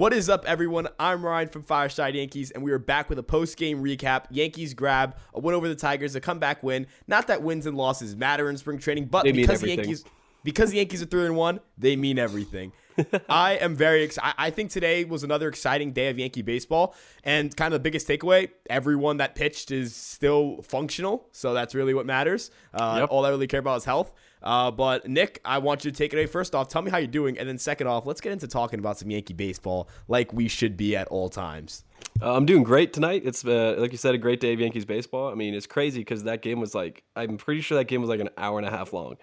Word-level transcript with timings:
What 0.00 0.14
is 0.14 0.30
up, 0.30 0.46
everyone? 0.46 0.88
I'm 0.98 1.22
Ryan 1.22 1.50
from 1.50 1.62
Fireside 1.62 2.14
Yankees, 2.14 2.50
and 2.52 2.64
we 2.64 2.72
are 2.72 2.78
back 2.78 3.10
with 3.10 3.18
a 3.18 3.22
post 3.22 3.58
game 3.58 3.82
recap. 3.82 4.24
Yankees 4.30 4.72
grab 4.72 5.14
a 5.34 5.40
win 5.40 5.54
over 5.54 5.68
the 5.68 5.74
Tigers, 5.74 6.14
a 6.14 6.22
comeback 6.22 6.62
win. 6.62 6.86
Not 7.06 7.26
that 7.26 7.42
wins 7.42 7.66
and 7.66 7.76
losses 7.76 8.16
matter 8.16 8.48
in 8.48 8.56
spring 8.56 8.78
training, 8.78 9.08
but 9.08 9.24
They 9.24 9.32
because 9.32 9.60
the. 9.60 9.68
Yankees 9.68 10.06
because 10.44 10.70
the 10.70 10.78
Yankees 10.78 11.02
are 11.02 11.06
three 11.06 11.26
and 11.26 11.36
one, 11.36 11.60
they 11.78 11.96
mean 11.96 12.18
everything. 12.18 12.72
I 13.28 13.52
am 13.54 13.76
very 13.76 14.02
excited. 14.02 14.34
I 14.36 14.50
think 14.50 14.70
today 14.70 15.04
was 15.04 15.22
another 15.22 15.48
exciting 15.48 15.92
day 15.92 16.08
of 16.08 16.18
Yankee 16.18 16.42
baseball, 16.42 16.94
and 17.24 17.54
kind 17.56 17.72
of 17.72 17.80
the 17.80 17.82
biggest 17.82 18.06
takeaway: 18.08 18.50
everyone 18.68 19.18
that 19.18 19.34
pitched 19.34 19.70
is 19.70 19.94
still 19.94 20.60
functional, 20.62 21.26
so 21.32 21.54
that's 21.54 21.74
really 21.74 21.94
what 21.94 22.04
matters. 22.06 22.50
Uh, 22.74 22.98
Yep. 23.00 23.08
All 23.10 23.24
I 23.24 23.30
really 23.30 23.46
care 23.46 23.60
about 23.60 23.78
is 23.78 23.84
health. 23.84 24.12
Uh, 24.42 24.70
but 24.70 25.06
Nick, 25.08 25.40
I 25.44 25.58
want 25.58 25.84
you 25.84 25.90
to 25.90 25.96
take 25.96 26.12
it 26.12 26.16
away. 26.16 26.26
First 26.26 26.54
off, 26.54 26.68
tell 26.68 26.82
me 26.82 26.90
how 26.90 26.96
you're 26.98 27.06
doing, 27.06 27.38
and 27.38 27.48
then 27.48 27.58
second 27.58 27.86
off, 27.86 28.06
let's 28.06 28.20
get 28.20 28.32
into 28.32 28.48
talking 28.48 28.78
about 28.78 28.98
some 28.98 29.10
Yankee 29.10 29.34
baseball 29.34 29.88
like 30.08 30.32
we 30.32 30.48
should 30.48 30.76
be 30.76 30.96
at 30.96 31.08
all 31.08 31.28
times. 31.28 31.84
Uh, 32.20 32.34
I'm 32.34 32.46
doing 32.46 32.62
great 32.62 32.92
tonight. 32.92 33.22
It's 33.24 33.44
uh, 33.44 33.76
like 33.78 33.92
you 33.92 33.98
said, 33.98 34.14
a 34.14 34.18
great 34.18 34.40
day 34.40 34.52
of 34.52 34.60
Yankees 34.60 34.84
baseball. 34.84 35.30
I 35.30 35.34
mean, 35.34 35.54
it's 35.54 35.66
crazy 35.66 36.00
because 36.00 36.24
that 36.24 36.42
game 36.42 36.60
was 36.60 36.74
like 36.74 37.04
I'm 37.16 37.36
pretty 37.38 37.60
sure 37.60 37.78
that 37.78 37.84
game 37.84 38.00
was 38.00 38.10
like 38.10 38.20
an 38.20 38.30
hour 38.36 38.58
and 38.58 38.66
a 38.66 38.70
half 38.70 38.92
long. 38.92 39.16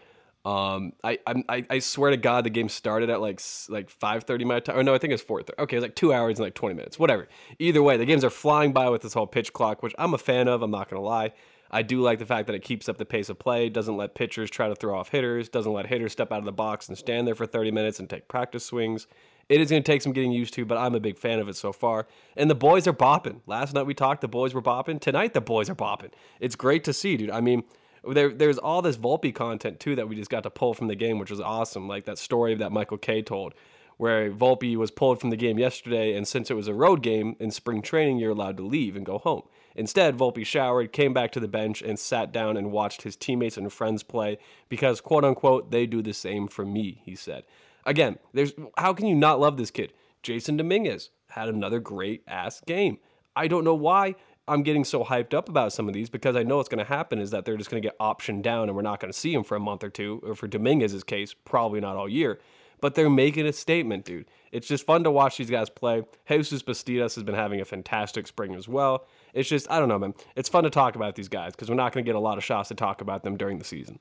Um, 0.48 0.94
I 1.04 1.20
I 1.26 1.66
I 1.70 1.80
swear 1.80 2.12
to 2.12 2.16
God, 2.16 2.46
the 2.46 2.50
game 2.50 2.70
started 2.70 3.10
at 3.10 3.20
like 3.20 3.42
like 3.68 3.90
5:30 3.90 4.46
my 4.46 4.62
time. 4.62 4.78
Or 4.78 4.84
no, 4.84 4.94
I 4.94 4.98
think 4.98 5.12
it's 5.12 5.22
4:30. 5.22 5.60
Okay, 5.60 5.76
it 5.76 5.80
was 5.80 5.84
like 5.84 5.96
two 5.96 6.14
hours 6.14 6.40
and 6.40 6.46
like 6.46 6.54
20 6.54 6.74
minutes. 6.74 6.98
Whatever. 6.98 7.28
Either 7.60 7.84
way, 7.84 7.98
the 7.98 8.06
games 8.06 8.24
are 8.24 8.30
flying 8.30 8.72
by 8.72 8.88
with 8.90 9.02
this 9.02 9.14
whole 9.14 9.28
pitch 9.28 9.52
clock, 9.52 9.84
which 9.84 9.94
I'm 9.98 10.14
a 10.14 10.18
fan 10.18 10.48
of. 10.48 10.62
I'm 10.62 10.72
not 10.72 10.90
gonna 10.90 11.02
lie. 11.02 11.34
I 11.70 11.82
do 11.82 12.00
like 12.00 12.20
the 12.20 12.26
fact 12.26 12.48
that 12.48 12.56
it 12.56 12.62
keeps 12.62 12.88
up 12.88 12.98
the 12.98 13.04
pace 13.06 13.28
of 13.28 13.40
play, 13.40 13.68
doesn't 13.68 13.98
let 13.98 14.16
pitchers 14.16 14.50
try 14.50 14.70
to 14.70 14.76
throw 14.76 14.98
off 14.98 15.10
hitters, 15.10 15.50
doesn't 15.50 15.74
let 15.74 15.88
hitters 15.88 16.14
step 16.14 16.32
out 16.32 16.40
of 16.40 16.46
the 16.46 16.54
box 16.54 16.88
and 16.88 16.98
stand 16.98 17.28
there 17.28 17.36
for 17.36 17.46
30 17.46 17.72
minutes 17.72 18.00
and 18.00 18.10
take 18.10 18.30
practice 18.30 18.66
swings. 18.66 19.06
It 19.50 19.60
is 19.60 19.70
going 19.70 19.84
to 19.84 19.86
take 19.86 20.02
some 20.02 20.14
getting 20.14 20.32
used 20.32 20.54
to, 20.54 20.66
but 20.66 20.78
I'm 20.78 20.96
a 20.96 21.00
big 21.02 21.18
fan 21.18 21.40
of 21.40 21.50
it 21.50 21.58
so 21.58 21.74
far. 21.74 22.08
And 22.38 22.50
the 22.50 22.56
boys 22.56 22.88
are 22.88 22.94
bopping. 22.94 23.42
Last 23.48 23.74
night 23.74 23.86
we 23.86 23.94
talked, 23.94 24.22
the 24.22 24.30
boys 24.30 24.54
were 24.54 24.62
bopping. 24.62 25.02
Tonight 25.02 25.34
the 25.34 25.42
boys 25.42 25.70
are 25.70 25.76
bopping. 25.76 26.12
It's 26.40 26.56
great 26.56 26.86
to 26.86 26.94
see, 26.94 27.18
dude. 27.18 27.32
I 27.32 27.42
mean, 27.42 27.64
there, 28.04 28.30
there's 28.30 28.58
all 28.58 28.82
this 28.82 28.98
Volpe 28.98 29.34
content 29.34 29.80
too 29.80 29.96
that 29.96 30.08
we 30.08 30.16
just 30.16 30.30
got 30.30 30.44
to 30.44 30.50
pull 30.50 30.74
from 30.74 30.88
the 30.88 30.96
game, 30.96 31.20
which 31.20 31.32
was 31.32 31.42
awesome. 31.42 31.88
Like 31.88 32.06
that 32.06 32.18
story 32.18 32.56
that 32.56 32.72
Michael 32.72 32.98
Kay 32.98 33.22
told, 33.22 33.54
where 33.98 34.32
Volpe 34.32 34.76
was 34.76 34.92
pulled 34.92 35.20
from 35.20 35.30
the 35.30 35.38
game 35.38 35.58
yesterday, 35.58 36.14
and 36.16 36.28
since 36.28 36.52
it 36.52 36.56
was 36.56 36.68
a 36.68 36.74
road 36.74 37.02
game 37.02 37.36
in 37.40 37.52
spring 37.52 37.82
training, 37.82 38.18
you're 38.18 38.32
allowed 38.32 38.58
to 38.58 38.64
leave 38.64 38.96
and 38.96 39.06
go 39.06 39.18
home. 39.18 39.44
Instead, 39.76 40.18
Volpe 40.18 40.46
showered, 40.46 40.92
came 40.92 41.14
back 41.14 41.32
to 41.32 41.40
the 41.40 41.48
bench, 41.48 41.82
and 41.82 42.00
sat 42.00 42.32
down 42.32 42.58
and 42.58 42.72
watched 42.72 43.04
his 43.04 43.16
teammates 43.16 43.58
and 43.58 43.72
friends 43.72 44.04
play 44.04 44.38
because, 44.70 45.02
quote 45.02 45.24
unquote, 45.24 45.72
they 45.72 45.86
do 45.86 46.02
the 46.02 46.14
same 46.14 46.48
for 46.48 46.66
me, 46.66 47.02
he 47.06 47.16
said. 47.16 47.44
Again, 47.86 48.18
there's 48.34 48.54
how 48.78 48.94
can 48.94 49.08
you 49.08 49.16
not 49.16 49.40
love 49.40 49.58
this 49.58 49.72
kid? 49.72 49.94
Jasson 50.24 50.60
Domínguez 50.60 51.10
had 51.30 51.48
another 51.48 51.80
great 51.80 52.24
ass 52.28 52.62
game. 52.62 52.98
I 53.36 53.48
don't 53.48 53.64
know 53.64 53.76
why 53.76 54.16
I'm 54.48 54.64
getting 54.64 54.84
so 54.84 55.04
hyped 55.04 55.34
up 55.34 55.50
about 55.50 55.74
some 55.74 55.88
of 55.88 55.94
these 55.94 56.10
because 56.10 56.36
I 56.36 56.44
know 56.44 56.58
what's 56.58 56.70
going 56.70 56.84
to 56.84 56.86
happen 56.86 57.20
is 57.20 57.32
that 57.32 57.46
they're 57.46 57.58
just 57.58 57.70
going 57.70 57.82
to 57.82 57.88
get 57.88 57.98
optioned 58.00 58.44
down 58.44 58.70
and 58.70 58.76
we're 58.76 58.82
not 58.82 59.00
going 59.00 59.12
to 59.12 59.18
see 59.18 59.34
him 59.34 59.44
for 59.44 59.56
a 59.56 59.60
month 59.60 59.84
or 59.84 59.90
two, 59.90 60.22
or 60.26 60.36
for 60.36 60.48
Dominguez's 60.48 61.04
case, 61.04 61.34
probably 61.34 61.82
not 61.82 61.96
all 61.96 62.08
year. 62.08 62.40
But 62.80 62.96
they're 62.96 63.10
making 63.10 63.48
a 63.48 63.54
statement, 63.54 64.06
dude. 64.06 64.30
It's 64.52 64.68
just 64.68 64.86
fun 64.86 65.04
to 65.04 65.12
watch 65.12 65.38
these 65.38 65.50
guys 65.50 65.70
play. 65.70 66.04
Jesus 66.30 66.62
Bastidas 66.62 67.16
has 67.16 67.24
been 67.24 67.36
having 67.36 67.60
a 67.60 67.66
fantastic 67.66 68.28
spring 68.28 68.54
as 68.54 68.68
well. 68.68 69.08
It's 69.34 69.50
just, 69.50 69.70
I 69.72 69.80
don't 69.80 69.90
know, 69.90 69.98
man. 70.00 70.14
It's 70.36 70.48
fun 70.48 70.64
to 70.64 70.70
talk 70.70 70.96
about 70.96 71.16
these 71.16 71.28
guys 71.28 71.54
because 71.54 71.70
we're 71.70 71.76
not 71.76 71.92
going 71.92 72.06
to 72.06 72.08
get 72.08 72.16
a 72.16 72.20
lot 72.20 72.38
of 72.38 72.44
shots 72.44 72.70
to 72.70 72.76
talk 72.76 73.02
about 73.02 73.24
them 73.24 73.36
during 73.36 73.58
the 73.58 73.66
season. 73.66 74.00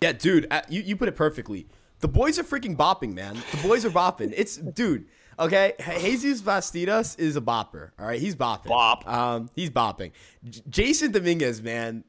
Yeah, 0.00 0.12
dude, 0.12 0.52
you, 0.68 0.80
you 0.80 0.96
put 0.96 1.08
it 1.08 1.16
perfectly. 1.16 1.66
The 2.00 2.08
boys 2.08 2.38
are 2.38 2.44
freaking 2.44 2.76
bopping, 2.76 3.14
man. 3.14 3.36
The 3.52 3.68
boys 3.68 3.84
are 3.84 3.90
bopping. 3.90 4.34
It's 4.36 4.56
dude. 4.56 5.06
Okay, 5.38 5.72
Jesus 6.00 6.42
Bastidas 6.42 7.18
is 7.18 7.36
a 7.36 7.40
bopper. 7.40 7.90
All 7.98 8.06
right, 8.06 8.20
he's 8.20 8.36
bopping. 8.36 8.68
Bop. 8.68 9.06
Um, 9.08 9.50
he's 9.54 9.70
bopping. 9.70 10.12
J- 10.48 10.62
Jasson 10.68 11.12
Domínguez, 11.12 11.62
man. 11.62 12.04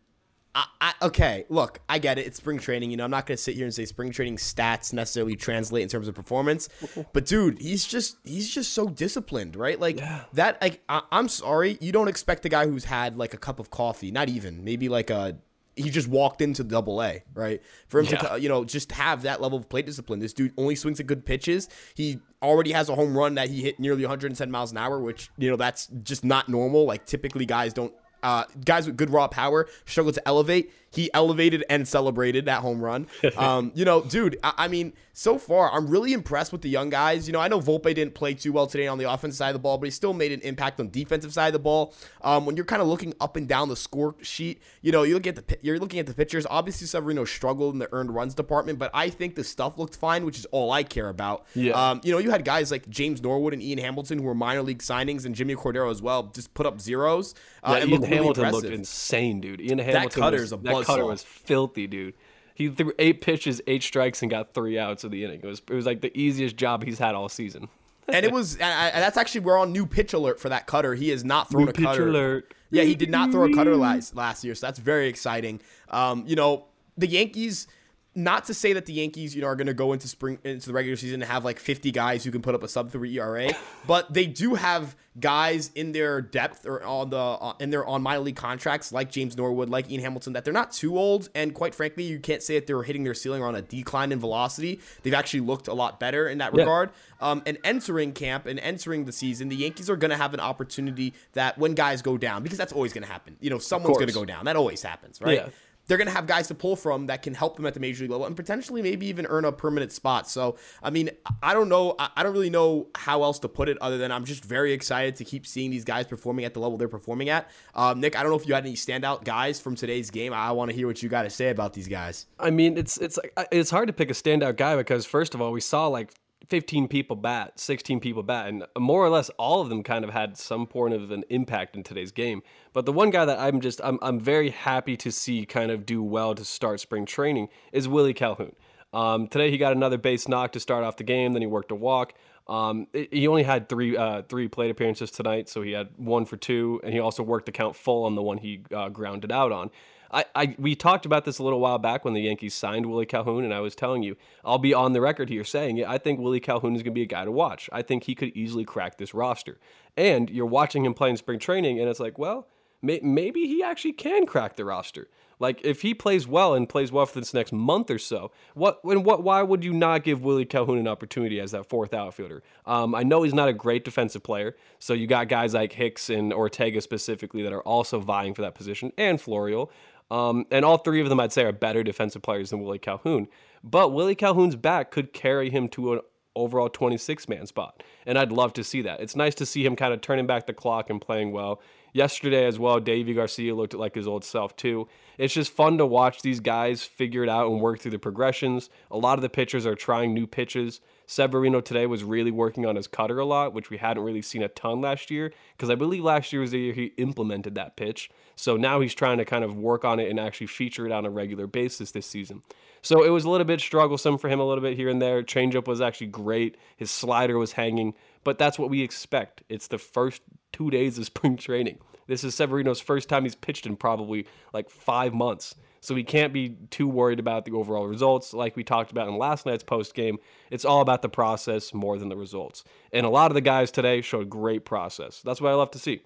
I, 0.53 0.65
I, 0.79 0.93
okay, 1.01 1.45
look, 1.49 1.81
I 1.89 1.99
get 1.99 2.17
it. 2.17 2.25
It's 2.27 2.37
spring 2.37 2.59
training. 2.59 2.89
You 2.89 2.95
know, 2.97 3.03
I'm 3.03 3.11
not 3.11 3.25
gonna 3.25 3.37
sit 3.37 3.55
here 3.55 3.65
and 3.65 3.73
say 3.73 3.83
spring 3.83 4.11
training 4.11 4.37
stats 4.37 4.93
necessarily 4.93 5.35
translate 5.35 5.83
in 5.83 5.89
terms 5.89 6.07
of 6.07 6.15
performance, 6.15 6.69
but 7.13 7.25
dude, 7.25 7.59
he's 7.59 7.85
just 7.85 8.17
he's 8.23 8.49
just 8.49 8.71
so 8.71 8.87
disciplined, 8.87 9.57
right? 9.57 9.77
Like 9.79 9.99
that. 10.33 10.61
Like 10.61 10.81
I, 10.87 11.01
I'm 11.11 11.27
sorry, 11.27 11.77
you 11.81 11.91
don't 11.91 12.07
expect 12.07 12.45
a 12.45 12.49
guy 12.49 12.67
who's 12.67 12.85
had 12.85 13.17
like 13.17 13.33
a 13.33 13.37
cup 13.37 13.59
of 13.59 13.69
coffee, 13.69 14.11
not 14.11 14.29
even 14.29 14.63
maybe 14.63 14.87
like 14.87 15.09
a 15.09 15.37
he 15.75 15.89
just 15.89 16.07
walked 16.07 16.41
into 16.41 16.63
double 16.63 17.03
A, 17.03 17.21
right? 17.33 17.61
For 17.87 17.99
him 17.99 18.05
Yeah. 18.07 18.17
to, 18.17 18.39
you 18.41 18.47
know, 18.49 18.63
just 18.63 18.91
have 18.93 19.23
that 19.23 19.41
level 19.41 19.57
of 19.57 19.67
plate 19.67 19.85
discipline. 19.85 20.19
This 20.19 20.33
dude 20.33 20.53
only 20.57 20.75
swings 20.75 20.99
at 20.99 21.07
good 21.07 21.25
pitches. 21.25 21.67
He 21.95 22.19
already 22.41 22.71
has 22.71 22.87
a 22.89 22.95
home 22.95 23.17
run 23.17 23.35
that 23.35 23.49
he 23.49 23.61
hit 23.61 23.79
nearly 23.79 24.03
110 24.03 24.49
miles 24.51 24.71
an 24.71 24.77
hour, 24.77 24.99
which, 24.99 25.29
you 25.37 25.49
know, 25.49 25.55
that's 25.57 25.87
just 26.03 26.23
not 26.23 26.47
normal. 26.47 26.85
Like, 26.85 27.05
typically 27.05 27.45
guys 27.45 27.73
don't, 27.73 27.93
uh, 28.23 28.45
guys 28.63 28.87
with 28.87 28.97
good 28.97 29.09
raw 29.09 29.27
power 29.27 29.67
struggle 29.85 30.11
to 30.13 30.27
elevate. 30.27 30.71
He 30.95 31.09
elevated 31.13 31.63
and 31.69 31.87
celebrated 31.87 32.45
that 32.45 32.61
home 32.61 32.81
run. 32.81 33.07
Um, 33.37 33.71
you 33.75 33.83
know, 33.85 34.01
dude, 34.01 34.37
I, 34.43 34.53
I 34.57 34.67
mean, 34.69 34.93
so 35.11 35.37
far, 35.37 35.71
I'm 35.71 35.87
really 35.87 36.13
impressed 36.13 36.51
with 36.51 36.61
the 36.61 36.69
young 36.69 36.89
guys. 36.89 37.27
You 37.27 37.33
know, 37.33 37.39
I 37.39 37.47
know 37.47 37.59
Volpe 37.59 37.93
didn't 37.93 38.13
play 38.15 38.33
too 38.33 38.53
well 38.53 38.65
today 38.67 38.87
on 38.87 38.97
the 38.97 39.11
offensive 39.11 39.37
side 39.37 39.49
of 39.49 39.53
the 39.53 39.59
ball, 39.59 39.77
but 39.77 39.85
he 39.85 39.91
still 39.91 40.13
made 40.13 40.31
an 40.31 40.39
impact 40.41 40.79
on 40.79 40.89
defensive 40.89 41.33
side 41.33 41.47
of 41.47 41.53
the 41.53 41.59
ball. 41.59 41.93
Um, 42.21 42.45
when 42.45 42.55
you're 42.55 42.65
kind 42.65 42.81
of 42.81 42.87
looking 42.87 43.13
up 43.19 43.35
and 43.35 43.47
down 43.47 43.67
the 43.69 43.75
score 43.75 44.15
sheet, 44.21 44.61
you 44.81 44.91
know, 44.91 45.03
you 45.03 45.13
look 45.15 45.27
at 45.27 45.35
the 45.35 45.57
you're 45.61 45.79
looking 45.79 45.99
at 45.99 46.05
the 46.07 46.13
pitchers. 46.13 46.45
Obviously, 46.49 46.87
Severino 46.87 47.25
struggled 47.25 47.73
in 47.73 47.79
the 47.79 47.89
earned 47.91 48.13
runs 48.13 48.33
department, 48.33 48.79
but 48.79 48.91
I 48.93 49.09
think 49.09 49.35
the 49.35 49.43
stuff 49.43 49.77
looked 49.77 49.95
fine, 49.95 50.25
which 50.25 50.37
is 50.39 50.45
all 50.47 50.71
I 50.71 50.83
care 50.83 51.09
about. 51.09 51.45
Yeah. 51.55 51.73
Um, 51.73 52.01
you 52.03 52.11
know, 52.11 52.19
you 52.19 52.31
had 52.31 52.45
guys 52.45 52.71
like 52.71 52.87
James 52.89 53.21
Norwood 53.21 53.53
and 53.53 53.61
Ian 53.61 53.79
Hamilton 53.79 54.19
who 54.19 54.25
were 54.25 54.35
minor 54.35 54.61
league 54.61 54.79
signings, 54.79 55.25
and 55.25 55.35
Jimmy 55.35 55.55
Cordero 55.55 55.91
as 55.91 56.01
well, 56.01 56.23
just 56.33 56.53
put 56.53 56.65
up 56.65 56.79
zeros. 56.79 57.33
Uh, 57.63 57.71
Yeah, 57.71 57.77
and 57.81 57.89
Ian 57.89 57.99
looked 58.01 58.13
Hamilton 58.13 58.45
impressive. 58.45 58.63
looked 58.69 58.75
insane, 58.75 59.41
dude. 59.41 59.59
Ian 59.61 59.79
Hamilton 59.79 60.03
that 60.03 60.11
cutter 60.11 60.37
is 60.37 60.51
a 60.51 60.57
that 60.57 60.84
cutter 60.85 61.05
was 61.05 61.23
filthy, 61.23 61.87
dude. 61.87 62.13
He 62.53 62.69
threw 62.69 62.93
eight 62.99 63.21
pitches, 63.21 63.61
eight 63.67 63.83
strikes, 63.83 64.21
and 64.21 64.31
got 64.31 64.53
three 64.53 64.79
outs 64.79 65.03
of 65.03 65.11
the 65.11 65.23
inning. 65.25 65.41
It 65.43 65.47
was 65.47 65.61
it 65.69 65.73
was 65.73 65.85
like 65.85 66.01
the 66.01 66.17
easiest 66.17 66.55
job 66.55 66.83
he's 66.83 66.99
had 66.99 67.13
all 67.15 67.27
season. 67.29 67.67
and 68.07 68.25
it 68.25 68.31
was, 68.31 68.53
and, 68.55 68.63
I- 68.63 68.87
and 68.89 69.01
that's 69.03 69.17
actually 69.17 69.41
we're 69.41 69.57
on 69.57 69.71
new 69.73 69.85
pitch 69.85 70.13
alert 70.13 70.39
for 70.39 70.49
that 70.49 70.67
cutter. 70.67 70.93
He 70.95 71.09
has 71.09 71.25
not 71.25 71.49
thrown 71.49 71.65
New 71.65 71.69
a 71.71 71.73
pitch 71.73 71.85
cutter. 71.85 72.07
alert. 72.07 72.53
Yeah, 72.71 72.83
he 72.83 72.95
did 72.95 73.09
not 73.09 73.31
throw 73.31 73.45
a 73.45 73.53
cutter 73.53 73.75
last 73.75 74.15
last 74.15 74.43
year, 74.43 74.55
so 74.55 74.67
that's 74.67 74.79
very 74.79 75.07
exciting. 75.07 75.59
Um, 75.89 76.23
you 76.27 76.35
know, 76.35 76.65
the 76.97 77.07
Yankees. 77.07 77.67
Not 78.17 78.45
to 78.45 78.53
say 78.53 78.71
that 78.73 78.85
the 78.85 78.93
Yankees, 78.93 79.35
you 79.35 79.41
know, 79.41 79.47
are 79.47 79.55
going 79.57 79.67
to 79.67 79.73
go 79.73 79.91
into 79.91 80.07
spring 80.07 80.39
into 80.45 80.67
the 80.67 80.73
regular 80.73 80.95
season 80.95 81.21
and 81.21 81.29
have 81.29 81.43
like 81.43 81.59
50 81.59 81.91
guys 81.91 82.23
who 82.23 82.31
can 82.31 82.41
put 82.41 82.55
up 82.55 82.63
a 82.63 82.67
sub 82.67 82.89
three 82.91 83.17
ERA, 83.19 83.49
but 83.85 84.13
they 84.13 84.25
do 84.25 84.53
have 84.55 84.95
guys 85.19 85.71
in 85.75 85.93
their 85.93 86.21
depth 86.21 86.65
or 86.65 86.83
on 86.83 87.09
the 87.09 87.17
uh, 87.17 87.53
in 87.59 87.69
their 87.69 87.85
on 87.85 88.01
minor 88.01 88.19
league 88.21 88.35
contracts 88.35 88.91
like 88.91 89.11
James 89.11 89.35
Norwood, 89.37 89.69
like 89.69 89.89
Ian 89.91 90.01
Hamilton, 90.01 90.33
that 90.33 90.43
they're 90.45 90.53
not 90.53 90.71
too 90.71 90.97
old, 90.97 91.29
and 91.35 91.53
quite 91.53 91.75
frankly, 91.75 92.03
you 92.03 92.19
can't 92.19 92.41
say 92.43 92.55
that 92.55 92.67
they're 92.67 92.83
hitting 92.83 93.03
their 93.03 93.13
ceiling 93.13 93.41
or 93.41 93.47
on 93.47 93.55
a 93.55 93.61
decline 93.61 94.11
in 94.11 94.19
velocity. 94.19 94.79
They've 95.03 95.13
actually 95.13 95.41
looked 95.41 95.67
a 95.67 95.73
lot 95.73 95.99
better 95.99 96.27
in 96.29 96.37
that 96.39 96.53
Yeah. 96.53 96.61
regard. 96.61 96.89
Um, 97.21 97.43
and 97.45 97.57
entering 97.63 98.11
camp 98.11 98.45
and 98.45 98.59
entering 98.59 99.05
the 99.05 99.11
season, 99.13 99.47
the 99.47 99.55
Yankees 99.55 99.89
are 99.89 99.95
going 99.95 100.11
to 100.11 100.17
have 100.17 100.33
an 100.33 100.41
opportunity 100.41 101.13
that 101.33 101.57
when 101.57 101.73
guys 101.73 102.01
go 102.01 102.17
down, 102.17 102.43
because 102.43 102.57
that's 102.57 102.73
always 102.73 102.91
going 102.91 103.03
to 103.05 103.11
happen. 103.11 103.37
You 103.39 103.49
know, 103.49 103.57
someone's 103.57 103.97
going 103.97 104.07
to 104.09 104.13
go 104.13 104.25
down. 104.25 104.45
That 104.45 104.57
always 104.57 104.81
happens, 104.81 105.21
right? 105.21 105.35
Yeah. 105.37 105.49
They're 105.87 105.97
going 105.97 106.07
to 106.07 106.13
have 106.13 106.27
guys 106.27 106.47
to 106.47 106.55
pull 106.55 106.75
from 106.75 107.07
that 107.07 107.21
can 107.21 107.33
help 107.33 107.55
them 107.57 107.65
at 107.65 107.73
the 107.73 107.79
major 107.79 108.03
league 108.03 108.11
level 108.11 108.25
and 108.25 108.35
potentially 108.35 108.81
maybe 108.81 109.05
even 109.07 109.25
earn 109.27 109.45
a 109.45 109.51
permanent 109.51 109.91
spot. 109.91 110.29
So, 110.29 110.57
I 110.81 110.89
mean, 110.89 111.09
I 111.43 111.53
don't 111.53 111.69
know. 111.69 111.95
I 111.99 112.23
don't 112.23 112.33
really 112.33 112.49
know 112.49 112.87
how 112.95 113.23
else 113.23 113.39
to 113.39 113.49
put 113.49 113.69
it 113.69 113.77
other 113.81 113.97
than 113.97 114.11
I'm 114.11 114.25
just 114.25 114.43
very 114.43 114.73
excited 114.73 115.15
to 115.17 115.25
keep 115.25 115.45
seeing 115.45 115.71
these 115.71 115.83
guys 115.83 116.05
performing 116.05 116.45
at 116.45 116.53
the 116.53 116.59
level 116.59 116.77
they're 116.77 116.87
performing 116.87 117.29
at. 117.29 117.49
Um, 117.73 117.99
Nick, 117.99 118.17
I 118.17 118.23
don't 118.23 118.31
know 118.31 118.37
if 118.37 118.47
you 118.47 118.53
had 118.53 118.65
any 118.65 118.75
standout 118.75 119.23
guys 119.23 119.59
from 119.59 119.75
today's 119.75 120.09
game. 120.09 120.33
I 120.33 120.51
want 120.51 120.71
to 120.71 120.75
hear 120.75 120.87
what 120.87 121.03
you 121.03 121.09
got 121.09 121.23
to 121.23 121.29
say 121.29 121.49
about 121.49 121.73
these 121.73 121.87
guys. 121.87 122.25
I 122.39 122.49
mean, 122.49 122.77
it's 122.77 122.97
it's 122.97 123.19
it's 123.51 123.69
hard 123.69 123.87
to 123.87 123.93
pick 123.93 124.09
a 124.09 124.13
standout 124.13 124.57
guy 124.57 124.75
because 124.75 125.05
first 125.05 125.35
of 125.35 125.41
all, 125.41 125.51
we 125.51 125.61
saw 125.61 125.87
like 125.87 126.13
15 126.49 126.87
people 126.87 127.15
bat, 127.15 127.59
16 127.59 127.99
people 127.99 128.23
bat, 128.23 128.47
and 128.47 128.65
more 128.77 129.03
or 129.03 129.09
less 129.09 129.29
all 129.37 129.61
of 129.61 129.69
them 129.69 129.83
kind 129.83 130.03
of 130.03 130.11
had 130.11 130.37
some 130.37 130.67
point 130.67 130.93
of 130.93 131.11
an 131.11 131.23
impact 131.29 131.75
in 131.75 131.83
today's 131.83 132.11
game. 132.11 132.41
But 132.73 132.85
the 132.85 132.93
one 132.93 133.09
guy 133.09 133.25
that 133.25 133.39
I'm 133.39 133.61
just 133.61 133.81
I'm 133.83 133.99
I'm 134.01 134.19
very 134.19 134.49
happy 134.49 134.97
to 134.97 135.11
see 135.11 135.45
kind 135.45 135.71
of 135.71 135.85
do 135.85 136.03
well 136.03 136.35
to 136.35 136.45
start 136.45 136.79
spring 136.79 137.05
training 137.05 137.49
is 137.71 137.87
Willie 137.87 138.13
Calhoun. 138.13 138.55
Um, 138.93 139.27
today 139.27 139.51
he 139.51 139.57
got 139.57 139.73
another 139.73 139.97
base 139.97 140.27
knock 140.27 140.53
to 140.53 140.59
start 140.59 140.83
off 140.83 140.97
the 140.97 141.03
game. 141.03 141.33
Then 141.33 141.41
he 141.41 141.47
worked 141.47 141.71
a 141.71 141.75
walk. 141.75 142.13
Um, 142.47 142.87
he 142.93 143.27
only 143.27 143.43
had 143.43 143.67
three 143.67 143.97
uh, 143.97 144.21
three 144.23 144.47
plate 144.47 144.69
appearances 144.69 145.11
tonight, 145.11 145.49
so 145.49 145.61
he 145.61 145.71
had 145.71 145.89
one 145.97 146.25
for 146.25 146.37
two, 146.37 146.79
and 146.83 146.93
he 146.93 146.99
also 146.99 147.23
worked 147.23 147.47
the 147.47 147.51
count 147.51 147.75
full 147.75 148.05
on 148.05 148.15
the 148.15 148.21
one 148.21 148.37
he 148.37 148.61
uh, 148.73 148.89
grounded 148.89 149.31
out 149.31 149.51
on. 149.51 149.71
I, 150.11 150.25
I 150.35 150.55
we 150.57 150.75
talked 150.75 151.05
about 151.05 151.25
this 151.25 151.39
a 151.39 151.43
little 151.43 151.59
while 151.59 151.77
back 151.77 152.05
when 152.05 152.13
the 152.13 152.21
Yankees 152.21 152.53
signed 152.53 152.85
Willie 152.85 153.05
Calhoun, 153.05 153.43
and 153.43 153.53
I 153.53 153.59
was 153.59 153.75
telling 153.75 154.03
you 154.03 154.15
I'll 154.43 154.57
be 154.57 154.73
on 154.73 154.93
the 154.93 155.01
record 155.01 155.29
here 155.29 155.43
saying 155.43 155.77
it. 155.77 155.87
I 155.87 155.97
think 155.97 156.19
Willie 156.19 156.39
Calhoun 156.39 156.75
is 156.75 156.83
going 156.83 156.93
to 156.93 156.99
be 156.99 157.03
a 157.03 157.07
guy 157.07 157.25
to 157.25 157.31
watch. 157.31 157.69
I 157.71 157.81
think 157.81 158.03
he 158.03 158.15
could 158.15 158.29
easily 158.29 158.65
crack 158.65 158.97
this 158.97 159.13
roster. 159.13 159.59
And 159.97 160.29
you're 160.29 160.45
watching 160.45 160.85
him 160.85 160.93
play 160.93 161.09
in 161.09 161.17
spring 161.17 161.39
training, 161.39 161.79
and 161.79 161.89
it's 161.89 161.99
like, 161.99 162.17
well, 162.17 162.47
may, 162.81 162.99
maybe 163.01 163.47
he 163.47 163.63
actually 163.63 163.93
can 163.93 164.25
crack 164.25 164.55
the 164.55 164.65
roster. 164.65 165.07
Like 165.39 165.63
if 165.65 165.81
he 165.81 165.93
plays 165.93 166.27
well 166.27 166.53
and 166.53 166.67
plays 166.67 166.91
well 166.91 167.05
for 167.05 167.19
this 167.19 167.33
next 167.33 167.51
month 167.51 167.91
or 167.91 167.99
so, 167.99 168.31
what 168.53 168.83
when 168.85 169.03
what 169.03 169.23
why 169.23 169.41
would 169.41 169.63
you 169.63 169.73
not 169.73 170.03
give 170.03 170.23
Willie 170.23 170.45
Calhoun 170.45 170.77
an 170.77 170.87
opportunity 170.87 171.39
as 171.39 171.51
that 171.51 171.67
fourth 171.67 171.93
outfielder? 171.93 172.41
Um, 172.65 172.95
I 172.95 173.03
know 173.03 173.23
he's 173.23 173.33
not 173.33 173.49
a 173.49 173.53
great 173.53 173.83
defensive 173.83 174.23
player, 174.23 174.55
so 174.79 174.93
you 174.93 175.07
got 175.07 175.27
guys 175.27 175.53
like 175.53 175.73
Hicks 175.73 176.09
and 176.09 176.31
Ortega 176.31 176.81
specifically 176.81 177.43
that 177.43 177.53
are 177.53 177.61
also 177.61 177.99
vying 177.99 178.33
for 178.33 178.41
that 178.43 178.55
position, 178.55 178.91
and 178.97 179.19
Florial. 179.19 179.71
Um, 180.11 180.45
and 180.51 180.63
all 180.63 180.77
three 180.77 181.01
of 181.01 181.09
them, 181.09 181.19
I'd 181.19 181.33
say, 181.33 181.43
are 181.43 181.51
better 181.51 181.83
defensive 181.83 182.21
players 182.21 182.51
than 182.51 182.61
Willie 182.61 182.79
Calhoun. 182.79 183.27
But 183.63 183.93
Willie 183.93 184.15
Calhoun's 184.15 184.55
back 184.55 184.91
could 184.91 185.13
carry 185.13 185.49
him 185.49 185.67
to 185.69 185.93
an 185.93 185.99
overall 186.35 186.69
26 186.69 187.27
man 187.29 187.47
spot. 187.47 187.81
And 188.05 188.17
I'd 188.17 188.31
love 188.31 188.53
to 188.53 188.63
see 188.63 188.81
that. 188.83 188.99
It's 189.01 189.15
nice 189.15 189.35
to 189.35 189.45
see 189.45 189.65
him 189.65 189.75
kind 189.75 189.93
of 189.93 190.01
turning 190.01 190.27
back 190.27 190.45
the 190.45 190.53
clock 190.53 190.89
and 190.89 191.01
playing 191.01 191.31
well. 191.31 191.61
Yesterday 191.93 192.45
as 192.45 192.59
well, 192.59 192.81
Deivi 192.81 193.15
García 193.15 193.55
looked 193.55 193.73
like 193.73 193.95
his 193.95 194.07
old 194.07 194.25
self 194.25 194.55
too. 194.55 194.87
It's 195.17 195.33
just 195.33 195.51
fun 195.51 195.77
to 195.77 195.85
watch 195.85 196.21
these 196.21 196.41
guys 196.41 196.83
figure 196.83 197.23
it 197.23 197.29
out 197.29 197.49
and 197.49 197.61
work 197.61 197.79
through 197.79 197.91
the 197.91 197.99
progressions. 197.99 198.69
A 198.91 198.97
lot 198.97 199.17
of 199.17 199.21
the 199.21 199.29
pitchers 199.29 199.65
are 199.65 199.75
trying 199.75 200.13
new 200.13 200.27
pitches. 200.27 200.81
Severino 201.07 201.61
today 201.61 201.85
was 201.85 202.03
really 202.03 202.31
working 202.31 202.65
on 202.65 202.75
his 202.75 202.87
cutter 202.87 203.19
a 203.19 203.25
lot, 203.25 203.53
which 203.53 203.69
we 203.69 203.77
hadn't 203.77 204.03
really 204.03 204.21
seen 204.21 204.41
a 204.41 204.47
ton 204.47 204.81
last 204.81 205.11
year 205.11 205.31
because 205.55 205.69
I 205.69 205.75
believe 205.75 206.03
last 206.03 206.33
year 206.33 206.41
was 206.41 206.51
the 206.51 206.59
year 206.59 206.73
he 206.73 206.85
implemented 206.97 207.55
that 207.55 207.77
pitch. 207.77 208.09
So 208.35 208.57
now 208.57 208.79
he's 208.81 208.93
trying 208.93 209.17
to 209.19 209.25
kind 209.25 209.43
of 209.43 209.55
work 209.55 209.85
on 209.85 209.99
it 209.99 210.09
and 210.09 210.19
actually 210.19 210.47
feature 210.47 210.85
it 210.85 210.91
on 210.91 211.05
a 211.05 211.09
regular 211.09 211.47
basis 211.47 211.91
this 211.91 212.05
season. 212.07 212.41
So 212.81 213.03
it 213.03 213.09
was 213.09 213.25
a 213.25 213.29
little 213.29 213.45
bit 213.45 213.61
strugglesome 213.61 214.17
for 214.17 214.29
him 214.29 214.39
a 214.39 214.45
little 214.45 214.61
bit 214.61 214.77
here 214.77 214.89
and 214.89 215.01
there. 215.01 215.23
Changeup 215.23 215.67
was 215.67 215.81
actually 215.81 216.07
great. 216.07 216.57
His 216.77 216.91
slider 216.91 217.37
was 217.37 217.53
hanging, 217.53 217.93
but 218.23 218.37
that's 218.37 218.59
what 218.59 218.69
we 218.69 218.81
expect. 218.81 219.43
It's 219.49 219.67
the 219.67 219.77
first 219.77 220.21
two 220.51 220.69
days 220.69 220.97
of 220.97 221.05
spring 221.05 221.37
training. 221.37 221.79
This 222.07 222.23
is 222.23 222.35
Severino's 222.35 222.79
first 222.79 223.09
time 223.09 223.23
he's 223.23 223.35
pitched 223.35 223.65
in 223.65 223.75
probably 223.75 224.27
like 224.53 224.69
five 224.69 225.13
months. 225.13 225.55
So 225.85 225.95
we 225.95 226.03
can't 226.03 226.33
be 226.33 226.57
too 226.69 226.87
worried 226.87 227.19
about 227.19 227.45
the 227.45 227.51
overall 227.51 227.87
results. 227.87 228.33
Like 228.33 228.55
we 228.55 228.63
talked 228.63 228.91
about 228.91 229.07
in 229.07 229.17
last 229.17 229.45
night's 229.45 229.63
post 229.63 229.93
game, 229.93 230.17
it's 230.49 230.65
all 230.65 230.81
about 230.81 231.01
the 231.01 231.09
process 231.09 231.73
more 231.73 231.97
than 231.97 232.09
the 232.09 232.17
results. 232.17 232.63
And 232.91 233.05
a 233.05 233.09
lot 233.09 233.31
of 233.31 233.35
the 233.35 233.41
guys 233.41 233.71
today 233.71 234.01
showed 234.01 234.29
great 234.29 234.65
process. 234.65 235.21
That's 235.21 235.39
what 235.39 235.51
I 235.51 235.55
love 235.55 235.71
to 235.71 235.79
see. 235.79 236.01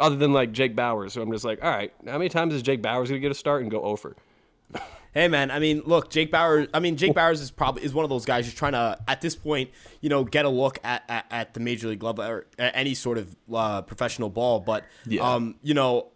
Other 0.00 0.16
than 0.16 0.32
like 0.32 0.52
Jake 0.52 0.76
Bauers, 0.76 1.12
so 1.12 1.22
I'm 1.22 1.32
just 1.32 1.44
like, 1.44 1.62
all 1.62 1.70
right, 1.70 1.92
how 2.06 2.18
many 2.18 2.28
times 2.28 2.54
is 2.54 2.62
Jake 2.62 2.82
Bauers 2.82 3.08
gonna 3.08 3.18
get 3.18 3.32
a 3.32 3.34
start 3.34 3.62
and 3.62 3.70
go 3.70 3.82
over? 3.82 4.16
Hey 5.14 5.28
man, 5.28 5.50
I 5.50 5.58
mean, 5.58 5.82
look, 5.84 6.10
Jake 6.10 6.30
Bauers. 6.30 6.68
I 6.74 6.80
mean, 6.80 6.96
Jake 6.96 7.12
Bauers 7.16 7.40
is 7.40 7.50
probably 7.50 7.82
is 7.84 7.94
one 7.94 8.04
of 8.04 8.10
those 8.10 8.24
guys 8.24 8.44
just 8.44 8.56
trying 8.56 8.72
to, 8.72 8.98
at 9.08 9.20
this 9.20 9.34
point, 9.34 9.70
you 10.00 10.08
know, 10.08 10.24
get 10.24 10.44
a 10.44 10.48
look 10.48 10.78
at 10.84 11.02
at, 11.08 11.26
at 11.30 11.54
the 11.54 11.60
major 11.60 11.88
league 11.88 12.02
level 12.02 12.24
or 12.24 12.46
any 12.58 12.94
sort 12.94 13.18
of 13.18 13.34
uh, 13.52 13.82
professional 13.82 14.28
ball. 14.28 14.60
But, 14.60 14.84
yeah. 15.06 15.22
um, 15.22 15.56
you 15.62 15.74
know, 15.74 16.08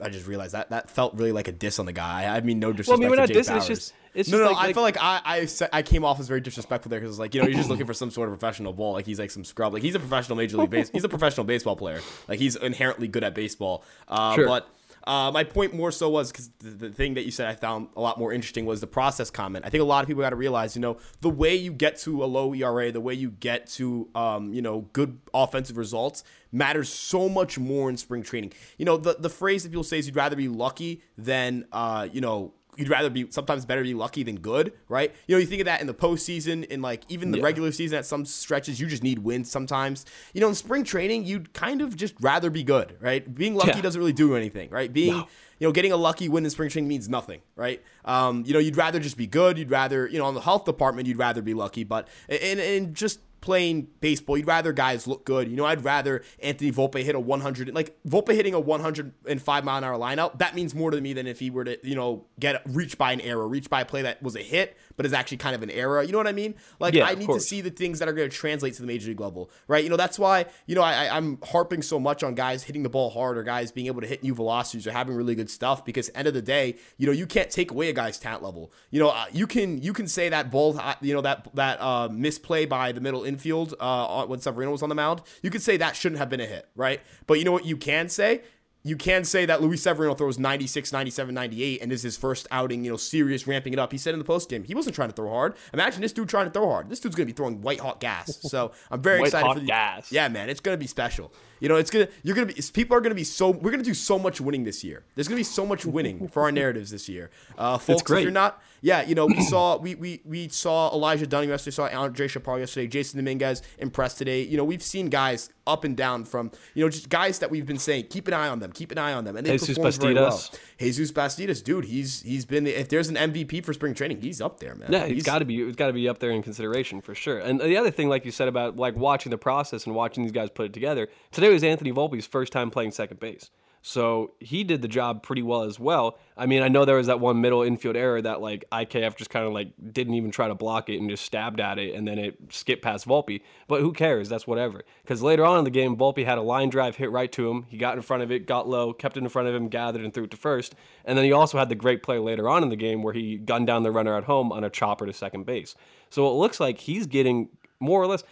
I 0.00 0.08
just 0.08 0.26
realized 0.26 0.54
that 0.54 0.70
that 0.70 0.90
felt 0.90 1.14
really 1.14 1.32
like 1.32 1.48
a 1.48 1.52
diss 1.52 1.78
on 1.78 1.86
the 1.86 1.92
guy. 1.92 2.34
I 2.34 2.40
mean, 2.40 2.58
no 2.58 2.72
disrespect 2.72 3.00
well, 3.00 3.08
I 3.08 3.10
mean, 3.10 3.20
we're 3.20 3.26
Jake 3.26 3.36
dissing. 3.36 3.56
It's 3.56 3.66
just, 3.66 3.94
it's 4.14 4.28
no, 4.28 4.38
no, 4.38 4.44
like, 4.44 4.56
I 4.56 4.66
like, 4.66 4.74
feel 4.74 4.82
like 4.82 4.96
I, 5.00 5.20
I 5.24 5.48
I 5.72 5.82
came 5.82 6.04
off 6.04 6.20
as 6.20 6.28
very 6.28 6.40
disrespectful 6.40 6.88
there 6.88 7.00
because 7.00 7.18
like 7.18 7.34
you 7.34 7.42
know 7.42 7.48
you're 7.48 7.56
just 7.56 7.68
looking 7.68 7.86
for 7.86 7.94
some 7.94 8.12
sort 8.12 8.28
of 8.28 8.38
professional 8.38 8.72
ball 8.72 8.92
like 8.92 9.06
he's 9.06 9.18
like 9.18 9.32
some 9.32 9.44
scrub 9.44 9.72
like 9.72 9.82
he's 9.82 9.96
a 9.96 9.98
professional 9.98 10.36
major 10.36 10.56
league 10.56 10.70
base 10.70 10.88
he's 10.90 11.02
a 11.02 11.08
professional 11.08 11.44
baseball 11.44 11.74
player 11.74 12.00
like 12.28 12.38
he's 12.38 12.54
inherently 12.54 13.08
good 13.08 13.24
at 13.24 13.34
baseball 13.34 13.82
uh, 14.06 14.36
sure. 14.36 14.46
but 14.46 14.68
uh, 15.06 15.30
my 15.32 15.44
point 15.44 15.74
more 15.74 15.90
so 15.90 16.08
was 16.08 16.32
because 16.32 16.48
the, 16.60 16.70
the, 16.70 16.90
thing 16.90 17.14
that 17.14 17.24
you 17.24 17.30
said 17.30 17.48
I 17.48 17.54
found 17.54 17.88
a 17.94 18.00
lot 18.00 18.18
more 18.18 18.32
interesting 18.32 18.64
was 18.64 18.80
the 18.80 18.86
process 18.86 19.30
comment. 19.30 19.64
I 19.66 19.68
think 19.68 19.82
a 19.82 19.86
lot 19.86 20.02
of 20.02 20.08
people 20.08 20.22
got 20.22 20.30
to 20.30 20.36
realize, 20.36 20.74
you 20.74 20.80
know, 20.80 20.96
the 21.20 21.28
way 21.28 21.54
you 21.54 21.72
get 21.72 21.98
to 22.00 22.24
a 22.24 22.26
low 22.26 22.54
ERA, 22.54 22.90
the 22.90 23.00
way 23.00 23.12
you 23.12 23.30
get 23.30 23.66
to, 23.72 24.08
um, 24.14 24.54
you 24.54 24.62
know, 24.62 24.88
good 24.92 25.18
offensive 25.34 25.76
results 25.76 26.24
matters 26.52 26.88
so 26.88 27.28
much 27.28 27.58
more 27.58 27.90
in 27.90 27.96
spring 27.96 28.22
training. 28.22 28.52
You 28.78 28.86
know, 28.86 28.96
the, 28.96 29.16
the 29.18 29.28
phrase 29.28 29.64
that 29.64 29.70
people 29.70 29.84
say 29.84 29.98
is 29.98 30.06
you'd 30.06 30.16
rather 30.16 30.36
be 30.36 30.48
lucky 30.48 31.02
than, 31.18 31.66
uh, 31.72 32.08
you 32.10 32.20
know, 32.20 32.54
you'd 32.76 32.88
rather 32.88 33.10
be 33.10 33.30
sometimes 33.30 33.64
better 33.64 33.82
be 33.82 33.94
lucky 33.94 34.22
than 34.22 34.36
good, 34.36 34.72
right? 34.88 35.14
You 35.26 35.34
know, 35.34 35.40
you 35.40 35.46
think 35.46 35.60
of 35.60 35.66
that 35.66 35.80
in 35.80 35.86
the 35.86 35.94
postseason, 35.94 36.64
in 36.66 36.82
like 36.82 37.02
even 37.08 37.30
the 37.30 37.38
yeah. 37.38 37.44
regular 37.44 37.72
season 37.72 37.98
at 37.98 38.06
some 38.06 38.24
stretches, 38.24 38.80
you 38.80 38.86
just 38.86 39.02
need 39.02 39.18
wins 39.20 39.50
sometimes. 39.50 40.06
You 40.32 40.40
know, 40.40 40.48
in 40.48 40.54
spring 40.54 40.84
training, 40.84 41.24
you'd 41.24 41.52
kind 41.52 41.80
of 41.80 41.96
just 41.96 42.14
rather 42.20 42.50
be 42.50 42.62
good, 42.62 42.96
right? 43.00 43.34
Being 43.34 43.54
lucky 43.54 43.70
yeah. 43.76 43.80
doesn't 43.82 43.98
really 43.98 44.12
do 44.12 44.36
anything, 44.36 44.70
right? 44.70 44.92
Being 44.92 45.14
no. 45.14 45.28
you 45.58 45.68
know, 45.68 45.72
getting 45.72 45.92
a 45.92 45.96
lucky 45.96 46.28
win 46.28 46.44
in 46.44 46.50
spring 46.50 46.70
training 46.70 46.88
means 46.88 47.08
nothing, 47.08 47.40
right? 47.56 47.82
Um, 48.04 48.44
you 48.46 48.52
know, 48.52 48.58
you'd 48.58 48.76
rather 48.76 48.98
just 48.98 49.16
be 49.16 49.26
good. 49.26 49.58
You'd 49.58 49.70
rather, 49.70 50.06
you 50.06 50.18
know, 50.18 50.26
on 50.26 50.34
the 50.34 50.40
health 50.40 50.64
department, 50.64 51.08
you'd 51.08 51.18
rather 51.18 51.42
be 51.42 51.54
lucky, 51.54 51.84
but 51.84 52.08
and 52.28 52.60
and 52.60 52.94
just 52.94 53.20
playing 53.44 53.88
baseball, 54.00 54.38
you'd 54.38 54.46
rather 54.46 54.72
guys 54.72 55.06
look 55.06 55.26
good. 55.26 55.50
You 55.50 55.56
know, 55.56 55.66
I'd 55.66 55.84
rather 55.84 56.22
Anthony 56.42 56.72
Volpe 56.72 57.04
hit 57.04 57.14
a 57.14 57.20
100, 57.20 57.74
like 57.74 57.94
Volpe 58.08 58.34
hitting 58.34 58.54
a 58.54 58.60
105 58.60 59.64
mile 59.64 59.78
an 59.78 59.84
hour 59.84 59.98
lineup. 59.98 60.38
That 60.38 60.54
means 60.54 60.74
more 60.74 60.90
to 60.90 60.98
me 60.98 61.12
than 61.12 61.26
if 61.26 61.40
he 61.40 61.50
were 61.50 61.64
to, 61.64 61.78
you 61.86 61.94
know, 61.94 62.24
get 62.40 62.62
reached 62.66 62.96
by 62.96 63.12
an 63.12 63.20
error, 63.20 63.46
reached 63.46 63.68
by 63.68 63.82
a 63.82 63.84
play 63.84 64.00
that 64.00 64.22
was 64.22 64.34
a 64.34 64.40
hit, 64.40 64.78
but 64.96 65.06
is 65.06 65.12
actually 65.12 65.38
kind 65.38 65.54
of 65.54 65.62
an 65.62 65.70
error. 65.70 66.02
You 66.02 66.12
know 66.12 66.18
what 66.18 66.26
I 66.26 66.32
mean? 66.32 66.54
Like, 66.78 66.94
yeah, 66.94 67.06
I 67.06 67.14
need 67.14 67.28
to 67.28 67.40
see 67.40 67.60
the 67.60 67.70
things 67.70 67.98
that 67.98 68.08
are 68.08 68.12
going 68.12 68.28
to 68.28 68.36
translate 68.36 68.74
to 68.74 68.82
the 68.82 68.86
major 68.86 69.08
league 69.08 69.20
level, 69.20 69.50
right? 69.68 69.82
You 69.82 69.90
know, 69.90 69.96
that's 69.96 70.18
why, 70.18 70.46
you 70.66 70.74
know, 70.74 70.82
I, 70.82 71.14
I'm 71.16 71.38
harping 71.42 71.82
so 71.82 71.98
much 71.98 72.22
on 72.22 72.34
guys 72.34 72.62
hitting 72.62 72.82
the 72.82 72.88
ball 72.88 73.10
hard 73.10 73.38
or 73.38 73.42
guys 73.42 73.72
being 73.72 73.86
able 73.86 74.00
to 74.00 74.06
hit 74.06 74.22
new 74.22 74.34
velocities 74.34 74.86
or 74.86 74.92
having 74.92 75.14
really 75.14 75.34
good 75.34 75.50
stuff 75.50 75.84
because 75.84 76.10
end 76.14 76.28
of 76.28 76.34
the 76.34 76.42
day, 76.42 76.76
you 76.96 77.06
know, 77.06 77.12
you 77.12 77.26
can't 77.26 77.50
take 77.50 77.70
away 77.70 77.88
a 77.88 77.92
guy's 77.92 78.18
talent 78.18 78.42
level. 78.42 78.72
You 78.90 79.00
know, 79.00 79.10
uh, 79.10 79.26
you 79.32 79.46
can 79.46 79.80
you 79.80 79.92
can 79.92 80.06
say 80.06 80.28
that 80.28 80.50
ball, 80.50 80.78
you 81.00 81.14
know, 81.14 81.20
that 81.22 81.48
that 81.54 81.80
uh, 81.80 82.08
misplay 82.10 82.66
by 82.66 82.92
the 82.92 83.00
middle 83.00 83.24
infield 83.24 83.74
uh, 83.80 84.24
when 84.26 84.40
Severino 84.40 84.72
was 84.72 84.82
on 84.82 84.88
the 84.88 84.94
mound, 84.94 85.22
you 85.42 85.50
could 85.50 85.62
say 85.62 85.76
that 85.76 85.96
shouldn't 85.96 86.18
have 86.18 86.30
been 86.30 86.40
a 86.40 86.46
hit, 86.46 86.68
right? 86.76 87.00
But 87.26 87.38
you 87.38 87.44
know 87.44 87.52
what 87.52 87.64
you 87.64 87.76
can 87.76 88.08
say? 88.08 88.42
You 88.86 88.96
can 88.96 89.24
say 89.24 89.46
that 89.46 89.62
Luis 89.62 89.82
Severino 89.82 90.14
throws 90.14 90.38
96, 90.38 90.92
97, 90.92 91.34
98, 91.34 91.80
and 91.82 91.90
this 91.90 92.00
is 92.00 92.02
his 92.02 92.16
first 92.18 92.46
outing, 92.50 92.84
you 92.84 92.90
know, 92.90 92.98
serious 92.98 93.46
ramping 93.46 93.72
it 93.72 93.78
up. 93.78 93.90
He 93.90 93.96
said 93.98 94.12
in 94.12 94.18
the 94.18 94.24
post 94.26 94.50
game 94.50 94.62
he 94.62 94.74
wasn't 94.74 94.94
trying 94.94 95.08
to 95.08 95.14
throw 95.14 95.30
hard. 95.30 95.54
Imagine 95.72 96.02
this 96.02 96.12
dude 96.12 96.28
trying 96.28 96.44
to 96.44 96.50
throw 96.50 96.68
hard. 96.68 96.90
This 96.90 97.00
dude's 97.00 97.16
gonna 97.16 97.26
be 97.26 97.32
throwing 97.32 97.62
white 97.62 97.80
hot 97.80 97.98
gas. 97.98 98.38
So 98.54 98.72
I'm 98.90 99.00
very 99.00 99.20
white 99.20 99.28
excited 99.28 99.52
for 99.54 99.60
the 99.60 99.66
gas. 99.66 100.12
Yeah, 100.12 100.28
man, 100.28 100.48
it's 100.50 100.60
gonna 100.60 100.76
be 100.76 100.86
special. 100.86 101.32
You 101.60 101.68
know, 101.68 101.76
it's 101.76 101.90
gonna 101.90 102.08
you're 102.22 102.34
gonna 102.36 102.52
be 102.52 102.60
people 102.74 102.94
are 102.96 103.00
gonna 103.00 103.14
be 103.14 103.24
so 103.24 103.50
we're 103.50 103.70
gonna 103.70 103.82
do 103.82 103.94
so 103.94 104.18
much 104.18 104.38
winning 104.40 104.64
this 104.64 104.84
year. 104.84 105.02
There's 105.14 105.28
gonna 105.28 105.40
be 105.40 105.44
so 105.44 105.64
much 105.64 105.86
winning 105.86 106.28
for 106.28 106.42
our 106.42 106.52
narratives 106.52 106.90
this 106.90 107.08
year. 107.08 107.30
Uh, 107.56 107.78
folks, 107.78 108.02
if 108.10 108.20
you're 108.22 108.30
not, 108.30 108.62
yeah, 108.84 109.02
you 109.02 109.14
know, 109.14 109.24
we 109.24 109.40
saw 109.50 109.78
we 109.78 109.94
we 109.94 110.20
we 110.26 110.48
saw 110.48 110.92
Elijah 110.92 111.26
Dunham 111.26 111.48
yesterday, 111.48 111.74
saw 111.74 111.88
Andre 111.88 112.28
Chaparro 112.28 112.58
yesterday, 112.58 112.86
Jasson 112.86 113.16
Domínguez 113.16 113.62
impressed 113.78 114.18
today. 114.18 114.42
You 114.42 114.58
know, 114.58 114.64
we've 114.64 114.82
seen 114.82 115.08
guys 115.08 115.48
up 115.66 115.84
and 115.84 115.96
down 115.96 116.26
from 116.26 116.50
you 116.74 116.84
know 116.84 116.90
just 116.90 117.08
guys 117.08 117.38
that 117.38 117.50
we've 117.50 117.64
been 117.64 117.78
saying 117.78 118.08
keep 118.10 118.28
an 118.28 118.34
eye 118.34 118.46
on 118.46 118.58
them, 118.58 118.72
keep 118.72 118.92
an 118.92 118.98
eye 118.98 119.14
on 119.14 119.24
them, 119.24 119.36
and 119.36 119.46
they 119.46 119.52
Jesus 119.52 119.78
perform 119.78 119.88
Bastidas. 119.88 120.00
very 120.00 120.14
well. 120.14 120.44
Jesus 120.78 121.12
Bastidas, 121.12 121.64
dude, 121.64 121.86
he's 121.86 122.20
he's 122.20 122.44
been 122.44 122.66
if 122.66 122.90
there's 122.90 123.08
an 123.08 123.16
MVP 123.16 123.64
for 123.64 123.72
spring 123.72 123.94
training, 123.94 124.20
he's 124.20 124.42
up 124.42 124.60
there, 124.60 124.74
man. 124.74 124.92
Yeah, 124.92 125.06
he's, 125.06 125.14
he's 125.14 125.24
got 125.24 125.38
to 125.38 125.46
be 125.46 125.62
it's 125.62 125.76
got 125.76 125.86
to 125.86 125.94
be 125.94 126.06
up 126.06 126.18
there 126.18 126.30
in 126.30 126.42
consideration 126.42 127.00
for 127.00 127.14
sure. 127.14 127.38
And 127.38 127.58
the 127.58 127.78
other 127.78 127.90
thing, 127.90 128.10
like 128.10 128.26
you 128.26 128.32
said 128.32 128.48
about 128.48 128.76
like 128.76 128.96
watching 128.96 129.30
the 129.30 129.38
process 129.38 129.86
and 129.86 129.94
watching 129.94 130.24
these 130.24 130.32
guys 130.32 130.50
put 130.50 130.66
it 130.66 130.74
together, 130.74 131.08
today 131.32 131.48
was 131.48 131.64
Anthony 131.64 131.90
Volpe's 131.90 132.26
first 132.26 132.52
time 132.52 132.70
playing 132.70 132.90
second 132.90 133.18
base. 133.18 133.50
So 133.86 134.32
he 134.40 134.64
did 134.64 134.80
the 134.80 134.88
job 134.88 135.22
pretty 135.22 135.42
well 135.42 135.64
as 135.64 135.78
well. 135.78 136.16
I 136.38 136.46
mean, 136.46 136.62
I 136.62 136.68
know 136.68 136.86
there 136.86 136.96
was 136.96 137.08
that 137.08 137.20
one 137.20 137.42
middle 137.42 137.62
infield 137.62 137.96
error 137.96 138.22
that 138.22 138.40
like 138.40 138.64
IKF 138.72 139.14
just 139.14 139.28
kind 139.28 139.46
of 139.46 139.52
like 139.52 139.72
didn't 139.92 140.14
even 140.14 140.30
try 140.30 140.48
to 140.48 140.54
block 140.54 140.88
it 140.88 140.96
and 140.96 141.10
just 141.10 141.22
stabbed 141.22 141.60
at 141.60 141.78
it 141.78 141.94
and 141.94 142.08
then 142.08 142.18
it 142.18 142.38
skipped 142.48 142.80
past 142.80 143.06
Volpe. 143.06 143.42
But 143.68 143.82
who 143.82 143.92
cares? 143.92 144.30
That's 144.30 144.46
whatever. 144.46 144.84
Because 145.02 145.20
later 145.20 145.44
on 145.44 145.58
in 145.58 145.64
the 145.64 145.70
game, 145.70 145.98
Volpe 145.98 146.24
had 146.24 146.38
a 146.38 146.42
line 146.42 146.70
drive 146.70 146.96
hit 146.96 147.10
right 147.10 147.30
to 147.32 147.50
him. 147.50 147.66
He 147.68 147.76
got 147.76 147.94
in 147.94 148.00
front 148.00 148.22
of 148.22 148.32
it, 148.32 148.46
got 148.46 148.66
low, 148.66 148.94
kept 148.94 149.18
it 149.18 149.22
in 149.22 149.28
front 149.28 149.48
of 149.48 149.54
him, 149.54 149.68
gathered 149.68 150.00
and 150.00 150.14
threw 150.14 150.24
it 150.24 150.30
to 150.30 150.38
first. 150.38 150.74
And 151.04 151.18
then 151.18 151.26
he 151.26 151.32
also 151.32 151.58
had 151.58 151.68
the 151.68 151.74
great 151.74 152.02
play 152.02 152.16
later 152.16 152.48
on 152.48 152.62
in 152.62 152.70
the 152.70 152.76
game 152.76 153.02
where 153.02 153.12
he 153.12 153.36
gunned 153.36 153.66
down 153.66 153.82
the 153.82 153.92
runner 153.92 154.16
at 154.16 154.24
home 154.24 154.50
on 154.50 154.64
a 154.64 154.70
chopper 154.70 155.04
to 155.04 155.12
second 155.12 155.44
base. 155.44 155.74
So 156.08 156.26
it 156.26 156.32
looks 156.32 156.58
like 156.58 156.78
he's 156.78 157.06
getting 157.06 157.50
more 157.80 158.00
or 158.00 158.06
less. 158.06 158.24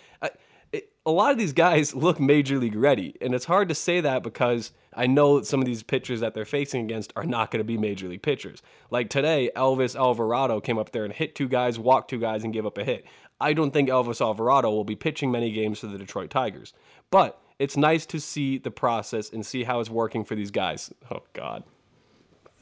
A 1.05 1.11
lot 1.11 1.31
of 1.31 1.37
these 1.37 1.53
guys 1.53 1.95
look 1.95 2.19
major 2.19 2.57
league 2.57 2.75
ready, 2.75 3.19
and 3.21 3.35
it's 3.35 3.45
hard 3.45 3.69
to 3.69 3.75
say 3.75 4.01
that 4.01 4.23
because 4.23 4.73
I 4.95 5.07
know 5.07 5.43
some 5.43 5.61
of 5.61 5.67
these 5.67 5.83
pitchers 5.83 6.21
that 6.21 6.35
they're 6.35 6.45
facing 6.45 6.85
against 6.85 7.13
are 7.17 7.25
not 7.25 7.51
going 7.51 7.61
to 7.61 7.65
be 7.65 7.79
major 7.79 8.09
league 8.09 8.23
pitchers. 8.23 8.63
Like 8.91 9.09
today, 9.09 9.51
Elvis 9.57 9.97
Alvarado 9.97 10.61
came 10.61 10.79
up 10.79 10.93
there 10.93 11.05
and 11.05 11.13
hit 11.13 11.35
two 11.35 11.49
guys, 11.49 11.79
walked 11.79 12.11
two 12.11 12.19
guys, 12.19 12.45
and 12.45 12.53
gave 12.53 12.67
up 12.67 12.79
a 12.79 12.85
hit. 12.85 13.07
I 13.41 13.55
don't 13.55 13.73
think 13.73 13.89
Elvis 13.89 14.21
Alvarado 14.21 14.71
will 14.71 14.85
be 14.85 14.97
pitching 14.97 15.31
many 15.31 15.51
games 15.51 15.81
for 15.81 15.87
the 15.87 15.99
Detroit 15.99 16.31
Tigers, 16.31 16.75
but 17.11 17.41
it's 17.59 17.77
nice 17.77 18.07
to 18.07 18.21
see 18.21 18.59
the 18.59 18.71
process 18.71 19.31
and 19.31 19.45
see 19.45 19.65
how 19.65 19.81
it's 19.81 19.91
working 19.91 20.25
for 20.25 20.35
these 20.35 20.51
guys. 20.51 20.93
Oh 21.11 21.23
God. 21.33 21.65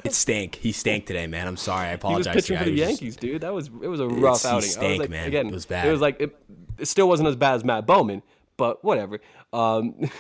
It 0.05 0.15
stank. 0.15 0.55
He 0.55 0.73
stank 0.73 1.07
today, 1.07 1.27
man. 1.27 1.47
I'm 1.47 1.57
sorry. 1.57 1.89
I 1.89 1.93
apologize. 1.93 2.27
He 2.27 2.31
was 2.31 2.43
pitching 2.43 2.59
for 2.59 2.65
the 2.65 2.73
Yankees, 2.73 3.15
just, 3.15 3.21
dude. 3.21 3.43
That 3.43 3.53
was 3.53 3.69
it 3.83 3.89
was 3.89 4.01
a 4.01 4.09
rough 4.09 4.45
outing. 4.47 4.71
Stank, 4.71 5.01
like, 5.01 5.11
man. 5.11 5.27
Again, 5.27 5.49
it 5.49 5.53
was 5.53 5.67
bad. 5.67 5.87
It 5.87 5.93
was 5.93 6.01
like 6.01 6.21
it, 6.21 6.37
it 6.79 6.87
still 6.87 7.09
wasn't 7.09 7.29
as 7.29 7.37
bad 7.37 7.55
as 7.55 7.65
Matt 7.65 7.87
Bowman, 7.87 8.23
but 8.57 8.83
whatever. 8.83 9.21
Um, 9.53 9.95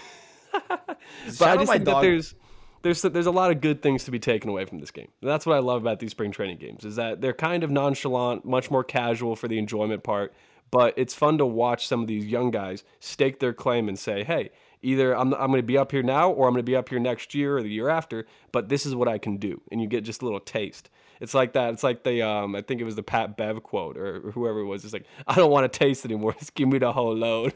but 0.52 1.48
I 1.48 1.56
just 1.56 1.72
think 1.72 1.84
that 1.84 2.00
there's 2.00 2.34
there's 2.82 3.02
there's 3.02 3.26
a 3.26 3.30
lot 3.30 3.50
of 3.50 3.60
good 3.60 3.82
things 3.82 4.04
to 4.04 4.10
be 4.10 4.18
taken 4.18 4.50
away 4.50 4.64
from 4.64 4.78
this 4.78 4.90
game. 4.90 5.08
And 5.20 5.30
that's 5.30 5.46
what 5.46 5.56
I 5.56 5.60
love 5.60 5.82
about 5.82 5.98
these 5.98 6.10
spring 6.12 6.32
training 6.32 6.58
games 6.58 6.84
is 6.84 6.96
that 6.96 7.20
they're 7.20 7.32
kind 7.32 7.62
of 7.62 7.70
nonchalant, 7.70 8.44
much 8.44 8.70
more 8.70 8.84
casual 8.84 9.36
for 9.36 9.48
the 9.48 9.58
enjoyment 9.58 10.02
part. 10.02 10.32
But 10.70 10.94
it's 10.96 11.14
fun 11.14 11.38
to 11.38 11.46
watch 11.46 11.86
some 11.88 12.02
of 12.02 12.06
these 12.06 12.26
young 12.26 12.52
guys 12.52 12.84
stake 13.00 13.40
their 13.40 13.52
claim 13.52 13.88
and 13.88 13.98
say, 13.98 14.22
"Hey, 14.22 14.50
Either 14.82 15.14
I'm 15.16 15.34
I'm 15.34 15.48
going 15.48 15.58
to 15.58 15.66
be 15.66 15.76
up 15.76 15.92
here 15.92 16.02
now, 16.02 16.30
or 16.30 16.46
I'm 16.46 16.54
going 16.54 16.64
to 16.64 16.70
be 16.70 16.76
up 16.76 16.88
here 16.88 16.98
next 16.98 17.34
year 17.34 17.58
or 17.58 17.62
the 17.62 17.68
year 17.68 17.88
after. 17.88 18.26
But 18.50 18.68
this 18.68 18.86
is 18.86 18.94
what 18.94 19.08
I 19.08 19.18
can 19.18 19.36
do, 19.36 19.60
and 19.70 19.80
you 19.80 19.86
get 19.86 20.04
just 20.04 20.22
a 20.22 20.24
little 20.24 20.40
taste. 20.40 20.88
It's 21.20 21.34
like 21.34 21.52
that. 21.52 21.74
It's 21.74 21.82
like 21.82 22.02
the 22.02 22.22
um, 22.22 22.56
I 22.56 22.62
think 22.62 22.80
it 22.80 22.84
was 22.84 22.96
the 22.96 23.02
Pat 23.02 23.36
Bev 23.36 23.62
quote 23.62 23.98
or 23.98 24.30
whoever 24.32 24.60
it 24.60 24.64
was. 24.64 24.84
It's 24.84 24.94
like 24.94 25.04
I 25.26 25.34
don't 25.34 25.50
want 25.50 25.70
to 25.70 25.78
taste 25.78 26.06
anymore. 26.06 26.32
Just 26.38 26.54
give 26.54 26.68
me 26.68 26.78
the 26.78 26.92
whole 26.92 27.14
load. 27.14 27.52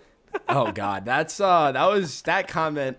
Oh 0.48 0.72
God, 0.72 1.04
that's 1.04 1.40
uh, 1.40 1.72
that 1.72 1.86
was 1.86 2.22
that 2.22 2.48
comment 2.48 2.98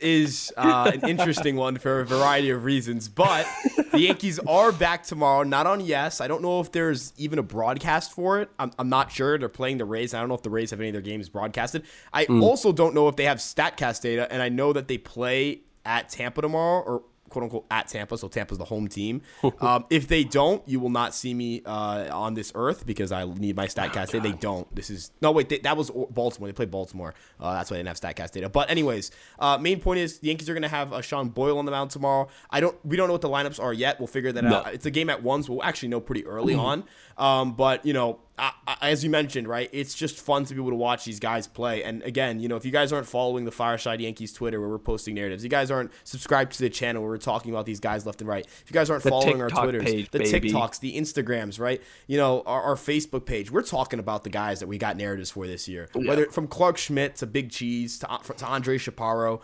is 0.00 0.52
uh, 0.56 0.90
an 0.94 1.08
interesting 1.08 1.56
one 1.56 1.78
for 1.78 2.00
a 2.00 2.06
variety 2.06 2.50
of 2.50 2.64
reasons. 2.64 3.08
But 3.08 3.46
the 3.92 4.00
Yankees 4.00 4.38
are 4.40 4.72
back 4.72 5.04
tomorrow, 5.04 5.42
not 5.42 5.66
on 5.66 5.80
Yes. 5.80 6.20
I 6.20 6.28
don't 6.28 6.42
know 6.42 6.60
if 6.60 6.72
there's 6.72 7.12
even 7.16 7.38
a 7.38 7.42
broadcast 7.42 8.12
for 8.12 8.40
it. 8.40 8.50
I'm, 8.58 8.72
I'm 8.78 8.88
not 8.88 9.12
sure. 9.12 9.38
They're 9.38 9.48
playing 9.48 9.78
the 9.78 9.84
Rays. 9.84 10.14
I 10.14 10.20
don't 10.20 10.28
know 10.28 10.34
if 10.34 10.42
the 10.42 10.50
Rays 10.50 10.70
have 10.70 10.80
any 10.80 10.88
of 10.88 10.94
their 10.94 11.02
games 11.02 11.28
broadcasted. 11.28 11.84
I 12.12 12.26
mm. 12.26 12.42
also 12.42 12.72
don't 12.72 12.94
know 12.94 13.08
if 13.08 13.16
they 13.16 13.24
have 13.24 13.38
StatCast 13.38 14.02
data, 14.02 14.30
and 14.30 14.42
I 14.42 14.48
know 14.48 14.72
that 14.72 14.88
they 14.88 14.98
play 14.98 15.60
at 15.84 16.08
Tampa 16.08 16.42
tomorrow 16.42 16.82
or 16.82 17.02
quote 17.36 17.44
unquote 17.44 17.66
at 17.70 17.88
Tampa, 17.88 18.16
so 18.16 18.28
Tampa's 18.28 18.56
the 18.56 18.64
home 18.64 18.88
team. 18.88 19.20
um, 19.60 19.84
if 19.90 20.08
they 20.08 20.24
don't, 20.24 20.66
you 20.66 20.80
will 20.80 20.90
not 20.90 21.14
see 21.14 21.34
me 21.34 21.60
uh, 21.66 22.08
on 22.10 22.32
this 22.32 22.50
earth 22.54 22.86
because 22.86 23.12
I 23.12 23.26
need 23.26 23.56
my 23.56 23.66
Statcast 23.66 24.08
oh, 24.08 24.12
data. 24.12 24.20
They 24.20 24.32
don't. 24.32 24.74
This 24.74 24.88
is 24.88 25.10
no 25.20 25.32
wait. 25.32 25.50
They, 25.50 25.58
that 25.58 25.76
was 25.76 25.90
Baltimore. 25.90 26.48
They 26.48 26.54
played 26.54 26.70
Baltimore. 26.70 27.12
Uh, 27.38 27.52
that's 27.52 27.70
why 27.70 27.76
they 27.76 27.82
didn't 27.82 27.88
have 27.88 28.00
Statcast 28.00 28.30
data. 28.30 28.48
But 28.48 28.70
anyways, 28.70 29.10
uh, 29.38 29.58
main 29.58 29.80
point 29.80 30.00
is 30.00 30.18
the 30.20 30.28
Yankees 30.28 30.48
are 30.48 30.54
going 30.54 30.62
to 30.62 30.68
have 30.68 30.94
uh, 30.94 31.02
Sean 31.02 31.28
Boyle 31.28 31.58
on 31.58 31.66
the 31.66 31.72
mound 31.72 31.90
tomorrow. 31.90 32.28
I 32.48 32.60
don't. 32.60 32.74
We 32.86 32.96
don't 32.96 33.06
know 33.06 33.12
what 33.14 33.20
the 33.20 33.28
lineups 33.28 33.62
are 33.62 33.74
yet. 33.74 34.00
We'll 34.00 34.06
figure 34.06 34.32
that 34.32 34.42
no. 34.42 34.56
out. 34.56 34.72
It's 34.72 34.86
a 34.86 34.90
game 34.90 35.10
at 35.10 35.22
once. 35.22 35.46
We'll 35.46 35.62
actually 35.62 35.90
know 35.90 36.00
pretty 36.00 36.24
early 36.24 36.54
mm-hmm. 36.54 36.60
on. 36.64 36.84
Um, 37.18 37.52
but 37.52 37.84
you 37.84 37.92
know, 37.92 38.18
I, 38.38 38.52
I, 38.66 38.76
as 38.82 39.02
you 39.02 39.08
mentioned, 39.08 39.48
right, 39.48 39.70
it's 39.72 39.94
just 39.94 40.18
fun 40.18 40.44
to 40.44 40.54
be 40.54 40.60
able 40.60 40.70
to 40.70 40.76
watch 40.76 41.04
these 41.04 41.18
guys 41.18 41.46
play. 41.46 41.82
And 41.82 42.02
again, 42.02 42.38
you 42.38 42.48
know, 42.48 42.56
if 42.56 42.66
you 42.66 42.70
guys 42.70 42.92
aren't 42.92 43.06
following 43.06 43.46
the 43.46 43.50
Fireside 43.50 44.00
Yankees 44.00 44.32
Twitter 44.32 44.60
where 44.60 44.68
we're 44.68 44.78
posting 44.78 45.14
narratives, 45.14 45.42
you 45.42 45.48
guys 45.48 45.70
aren't 45.70 45.90
subscribed 46.04 46.52
to 46.52 46.58
the 46.60 46.68
channel 46.68 47.02
where 47.02 47.10
we're 47.10 47.18
talking 47.18 47.50
about 47.50 47.64
these 47.64 47.80
guys 47.80 48.04
left 48.04 48.20
and 48.20 48.28
right. 48.28 48.44
If 48.44 48.64
you 48.68 48.74
guys 48.74 48.90
aren't 48.90 49.04
the 49.04 49.10
following 49.10 49.38
TikTok 49.38 49.58
our 49.58 49.64
Twitters, 49.64 49.84
page, 49.84 50.10
the 50.10 50.18
baby. 50.18 50.50
TikToks, 50.50 50.80
the 50.80 50.96
Instagrams, 50.98 51.58
right, 51.58 51.82
you 52.06 52.18
know, 52.18 52.42
our, 52.44 52.62
our, 52.62 52.76
Facebook 52.76 53.24
page, 53.24 53.50
we're 53.50 53.62
talking 53.62 53.98
about 53.98 54.22
the 54.22 54.30
guys 54.30 54.60
that 54.60 54.66
we 54.66 54.76
got 54.76 54.98
narratives 54.98 55.30
for 55.30 55.46
this 55.46 55.66
year. 55.66 55.88
Yeah. 55.94 56.08
Whether 56.08 56.26
from 56.26 56.46
Clarke 56.46 56.76
Schmidt 56.76 57.16
to 57.16 57.26
Big 57.26 57.50
Cheese 57.50 57.98
to, 58.00 58.10
uh, 58.10 58.18
to 58.18 58.44
Andre 58.44 58.76
Chaparro 58.76 59.40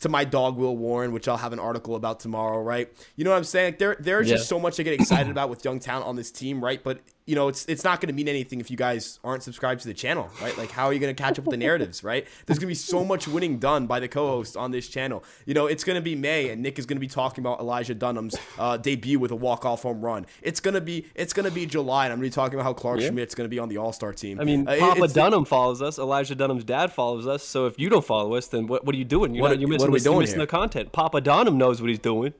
to 0.00 0.08
my 0.08 0.24
dog 0.24 0.56
Will 0.56 0.76
Warren, 0.76 1.12
which 1.12 1.26
I'll 1.26 1.36
have 1.36 1.52
an 1.52 1.58
article 1.58 1.94
about 1.94 2.20
tomorrow, 2.20 2.60
right? 2.60 2.92
You 3.16 3.24
know 3.24 3.30
what 3.30 3.38
I'm 3.38 3.44
saying? 3.44 3.72
Like 3.72 3.78
there, 3.78 3.96
there's 3.98 4.28
yeah. 4.28 4.36
just 4.36 4.48
so 4.48 4.60
much 4.60 4.76
to 4.76 4.84
get 4.84 4.92
excited 4.92 5.30
about 5.30 5.50
with 5.50 5.64
young 5.64 5.80
talent 5.80 6.06
on 6.06 6.16
this 6.16 6.30
team, 6.30 6.62
right? 6.62 6.82
But 6.82 7.00
you 7.26 7.34
know, 7.34 7.48
it's 7.48 7.66
it's 7.66 7.82
not 7.82 8.00
going 8.00 8.06
to 8.06 8.14
mean 8.14 8.28
anything 8.28 8.60
if 8.60 8.70
you 8.70 8.76
guys 8.76 9.18
aren't 9.24 9.42
subscribed 9.42 9.80
to 9.80 9.88
the 9.88 9.94
channel, 9.94 10.30
right? 10.40 10.56
Like, 10.56 10.70
how 10.70 10.86
are 10.86 10.92
you 10.92 11.00
going 11.00 11.14
to 11.14 11.20
catch 11.20 11.38
up 11.40 11.44
with 11.44 11.50
the 11.50 11.56
narratives, 11.56 12.04
right? 12.04 12.24
There's 12.46 12.58
going 12.58 12.68
to 12.68 12.70
be 12.70 12.74
so 12.74 13.04
much 13.04 13.26
winning 13.26 13.58
done 13.58 13.88
by 13.88 13.98
the 13.98 14.06
co-hosts 14.06 14.54
on 14.54 14.70
this 14.70 14.86
channel. 14.88 15.24
You 15.44 15.52
know, 15.52 15.66
it's 15.66 15.82
going 15.82 15.96
to 15.96 16.02
be 16.02 16.14
May, 16.14 16.50
and 16.50 16.62
Nick 16.62 16.78
is 16.78 16.86
going 16.86 16.96
to 16.96 17.00
be 17.00 17.08
talking 17.08 17.42
about 17.42 17.58
Elijah 17.58 17.96
Dunham's 17.96 18.36
uh, 18.58 18.76
debut 18.76 19.18
with 19.18 19.32
a 19.32 19.36
walk-off 19.36 19.82
home 19.82 20.02
run. 20.02 20.26
It's 20.40 20.60
going 20.60 20.74
to 20.74 20.80
be 20.80 21.06
it's 21.16 21.32
going 21.32 21.46
to 21.46 21.52
be 21.52 21.66
July, 21.66 22.04
and 22.04 22.12
I'm 22.12 22.20
going 22.20 22.30
to 22.30 22.34
be 22.34 22.40
talking 22.40 22.54
about 22.54 22.64
how 22.64 22.74
Clarke 22.74 23.00
yeah. 23.00 23.08
Schmidt's 23.08 23.34
going 23.34 23.46
to 23.46 23.50
be 23.50 23.58
on 23.58 23.68
the 23.68 23.78
All-Star 23.78 24.12
team. 24.12 24.38
I 24.38 24.44
mean, 24.44 24.68
uh, 24.68 24.76
Papa 24.78 25.08
Dunham 25.08 25.44
follows 25.44 25.82
us. 25.82 25.98
Elijah 25.98 26.36
Dunham's 26.36 26.64
dad 26.64 26.92
follows 26.92 27.26
us. 27.26 27.42
So 27.42 27.66
if 27.66 27.76
you 27.76 27.88
don't 27.88 28.04
follow 28.04 28.36
us, 28.36 28.46
then 28.46 28.68
what, 28.68 28.84
what 28.84 28.94
are 28.94 28.98
you 28.98 29.04
doing? 29.04 29.34
You're, 29.34 29.42
what, 29.42 29.48
not, 29.48 29.58
you're 29.58 29.68
missing, 29.68 29.90
what 29.90 30.00
you're 30.00 30.20
missing 30.20 30.38
the 30.38 30.46
content. 30.46 30.92
Papa 30.92 31.20
Dunham 31.20 31.58
knows 31.58 31.80
what 31.80 31.90
he's 31.90 31.98
doing 31.98 32.34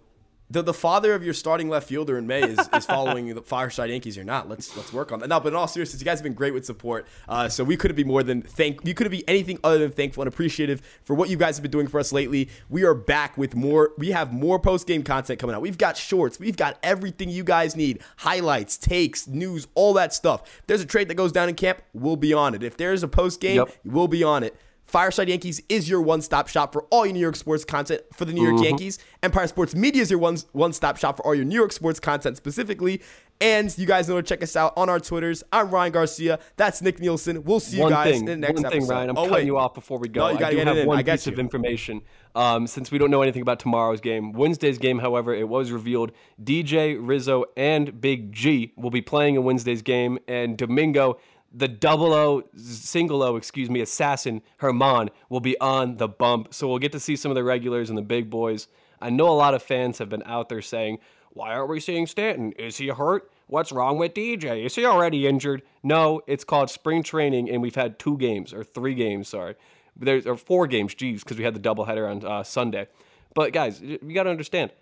the, 0.48 0.62
the 0.62 0.74
father 0.74 1.14
of 1.14 1.24
your 1.24 1.34
starting 1.34 1.68
left 1.68 1.88
fielder 1.88 2.16
in 2.18 2.26
May 2.26 2.42
is, 2.42 2.58
is 2.72 2.86
following 2.86 3.34
the 3.34 3.42
Fireside 3.42 3.90
Yankees 3.90 4.16
or 4.16 4.24
not. 4.24 4.48
Let's 4.48 4.76
let's 4.76 4.92
work 4.92 5.10
on 5.10 5.18
that. 5.20 5.28
No, 5.28 5.40
but 5.40 5.48
in 5.48 5.56
all 5.56 5.66
seriousness, 5.66 6.00
you 6.00 6.04
guys 6.04 6.18
have 6.18 6.24
been 6.24 6.34
great 6.34 6.54
with 6.54 6.64
support. 6.64 7.06
Uh, 7.28 7.48
so 7.48 7.64
we 7.64 7.76
couldn't 7.76 7.96
be 7.96 8.04
more 8.04 8.22
than 8.22 8.42
thank. 8.42 8.86
You 8.86 8.94
couldn't 8.94 9.10
be 9.10 9.28
anything 9.28 9.58
other 9.64 9.78
than 9.78 9.90
thankful 9.90 10.22
and 10.22 10.28
appreciative 10.28 10.82
for 11.02 11.14
what 11.14 11.30
you 11.30 11.36
guys 11.36 11.56
have 11.56 11.62
been 11.62 11.70
doing 11.70 11.88
for 11.88 11.98
us 11.98 12.12
lately. 12.12 12.48
We 12.68 12.84
are 12.84 12.94
back 12.94 13.36
with 13.36 13.56
more. 13.56 13.90
We 13.98 14.12
have 14.12 14.32
more 14.32 14.60
post 14.60 14.86
game 14.86 15.02
content 15.02 15.40
coming 15.40 15.56
out. 15.56 15.62
We've 15.62 15.78
got 15.78 15.96
shorts. 15.96 16.38
We've 16.38 16.56
got 16.56 16.78
everything 16.82 17.28
you 17.28 17.42
guys 17.42 17.74
need: 17.74 18.00
highlights, 18.18 18.76
takes, 18.76 19.26
news, 19.26 19.66
all 19.74 19.94
that 19.94 20.14
stuff. 20.14 20.42
If 20.60 20.66
there's 20.68 20.80
a 20.80 20.86
trade 20.86 21.08
that 21.08 21.14
goes 21.14 21.32
down 21.32 21.48
in 21.48 21.56
camp, 21.56 21.82
we'll 21.92 22.16
be 22.16 22.32
on 22.32 22.54
it. 22.54 22.62
If 22.62 22.76
there's 22.76 23.02
a 23.02 23.08
post 23.08 23.40
game, 23.40 23.56
yep. 23.56 23.76
we'll 23.84 24.08
be 24.08 24.22
on 24.22 24.44
it. 24.44 24.56
Fireside 24.86 25.28
Yankees 25.28 25.60
is 25.68 25.88
your 25.88 26.00
one-stop 26.00 26.48
shop 26.48 26.72
for 26.72 26.84
all 26.84 27.04
your 27.04 27.12
New 27.12 27.20
York 27.20 27.36
sports 27.36 27.64
content 27.64 28.02
for 28.12 28.24
the 28.24 28.32
New 28.32 28.42
York 28.42 28.56
mm-hmm. 28.56 28.64
Yankees. 28.64 28.98
Empire 29.22 29.46
Sports 29.48 29.74
Media 29.74 30.02
is 30.02 30.10
your 30.10 30.20
one 30.20 30.36
one-stop 30.52 30.96
shop 30.96 31.16
for 31.16 31.26
all 31.26 31.34
your 31.34 31.44
New 31.44 31.56
York 31.56 31.72
sports 31.72 31.98
content 31.98 32.36
specifically. 32.36 33.02
And 33.40 33.76
you 33.76 33.84
guys 33.84 34.08
know 34.08 34.16
to 34.16 34.22
check 34.22 34.42
us 34.42 34.56
out 34.56 34.72
on 34.78 34.88
our 34.88 34.98
Twitters. 34.98 35.42
I'm 35.52 35.70
Ryan 35.70 35.92
Garcia. 35.92 36.38
That's 36.56 36.80
Nick 36.80 37.00
Nielsen. 37.00 37.44
We'll 37.44 37.60
see 37.60 37.76
you 37.76 37.82
one 37.82 37.92
guys 37.92 38.12
thing, 38.12 38.20
in 38.20 38.26
the 38.26 38.36
next 38.36 38.62
one 38.62 38.70
thing, 38.70 38.78
episode. 38.78 38.94
Ryan, 38.94 39.10
I'm 39.10 39.18
oh, 39.18 39.22
cutting 39.22 39.34
wait. 39.34 39.46
you 39.46 39.58
off 39.58 39.74
before 39.74 39.98
we 39.98 40.08
go. 40.08 40.20
No, 40.20 40.32
you 40.32 40.38
gotta 40.38 40.46
I 40.46 40.50
do 40.50 40.56
get 40.56 40.66
have 40.68 40.76
in. 40.78 40.86
one 40.86 40.98
I 40.98 41.02
piece 41.02 41.26
you. 41.26 41.32
of 41.32 41.38
information. 41.38 42.00
Um, 42.34 42.66
since 42.66 42.90
we 42.90 42.96
don't 42.96 43.10
know 43.10 43.20
anything 43.20 43.42
about 43.42 43.60
tomorrow's 43.60 44.00
game, 44.00 44.32
Wednesday's 44.32 44.78
game, 44.78 45.00
however, 45.00 45.34
it 45.34 45.48
was 45.48 45.70
revealed 45.70 46.12
DJ, 46.42 46.96
Rizzo, 46.98 47.44
and 47.58 48.00
Big 48.00 48.32
G 48.32 48.72
will 48.76 48.90
be 48.90 49.02
playing 49.02 49.34
in 49.34 49.44
Wednesday's 49.44 49.82
game, 49.82 50.18
and 50.26 50.56
Domingo 50.56 51.18
the 51.52 51.68
double 51.68 52.12
O, 52.12 52.44
single 52.56 53.22
O, 53.22 53.36
excuse 53.36 53.70
me, 53.70 53.80
assassin 53.80 54.42
Germán 54.60 55.08
will 55.28 55.40
be 55.40 55.58
on 55.60 55.96
the 55.96 56.08
bump. 56.08 56.52
So 56.52 56.68
we'll 56.68 56.78
get 56.78 56.92
to 56.92 57.00
see 57.00 57.16
some 57.16 57.30
of 57.30 57.34
the 57.34 57.44
regulars 57.44 57.88
and 57.88 57.96
the 57.96 58.02
big 58.02 58.28
boys. 58.30 58.68
I 59.00 59.10
know 59.10 59.28
a 59.28 59.34
lot 59.34 59.54
of 59.54 59.62
fans 59.62 59.98
have 59.98 60.08
been 60.08 60.22
out 60.24 60.48
there 60.48 60.62
saying, 60.62 60.98
why 61.32 61.52
aren't 61.52 61.68
we 61.68 61.80
seeing 61.80 62.06
Stanton? 62.06 62.52
Is 62.52 62.78
he 62.78 62.88
hurt? 62.88 63.30
What's 63.46 63.70
wrong 63.70 63.98
with 63.98 64.14
DJ? 64.14 64.64
Is 64.64 64.74
he 64.74 64.84
already 64.84 65.26
injured? 65.26 65.62
No, 65.82 66.22
it's 66.26 66.44
called 66.44 66.70
spring 66.70 67.02
training, 67.02 67.50
and 67.50 67.60
we've 67.62 67.74
had 67.74 67.98
two 67.98 68.16
games, 68.16 68.52
or 68.52 68.64
three 68.64 68.94
games, 68.94 69.28
sorry. 69.28 69.54
There's 69.94 70.26
or 70.26 70.36
four 70.36 70.66
games, 70.66 70.94
geez, 70.94 71.22
because 71.22 71.36
we 71.36 71.44
had 71.44 71.54
the 71.54 71.60
doubleheader 71.60 72.10
on 72.10 72.24
uh, 72.24 72.42
Sunday. 72.42 72.88
But 73.34 73.52
guys, 73.52 73.80
you 73.80 73.98
got 74.14 74.24
to 74.24 74.30
understand, 74.30 74.72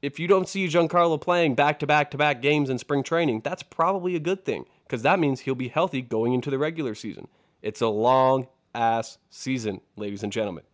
if 0.00 0.18
you 0.18 0.28
don't 0.28 0.48
see 0.48 0.66
Giancarlo 0.68 1.20
playing 1.20 1.56
back 1.56 1.80
to 1.80 1.86
back 1.86 2.10
to 2.12 2.16
back 2.16 2.40
games 2.40 2.70
in 2.70 2.78
spring 2.78 3.02
training, 3.02 3.40
that's 3.42 3.64
probably 3.64 4.14
a 4.14 4.20
good 4.20 4.44
thing 4.44 4.64
because 4.86 5.02
that 5.02 5.18
means 5.18 5.40
he'll 5.40 5.54
be 5.54 5.68
healthy 5.68 6.02
going 6.02 6.32
into 6.32 6.50
the 6.50 6.58
regular 6.58 6.94
season. 6.94 7.28
It's 7.62 7.80
a 7.80 7.88
long 7.88 8.48
ass 8.74 9.18
season, 9.30 9.80
ladies 9.96 10.22
and 10.22 10.32
gentlemen. 10.32 10.64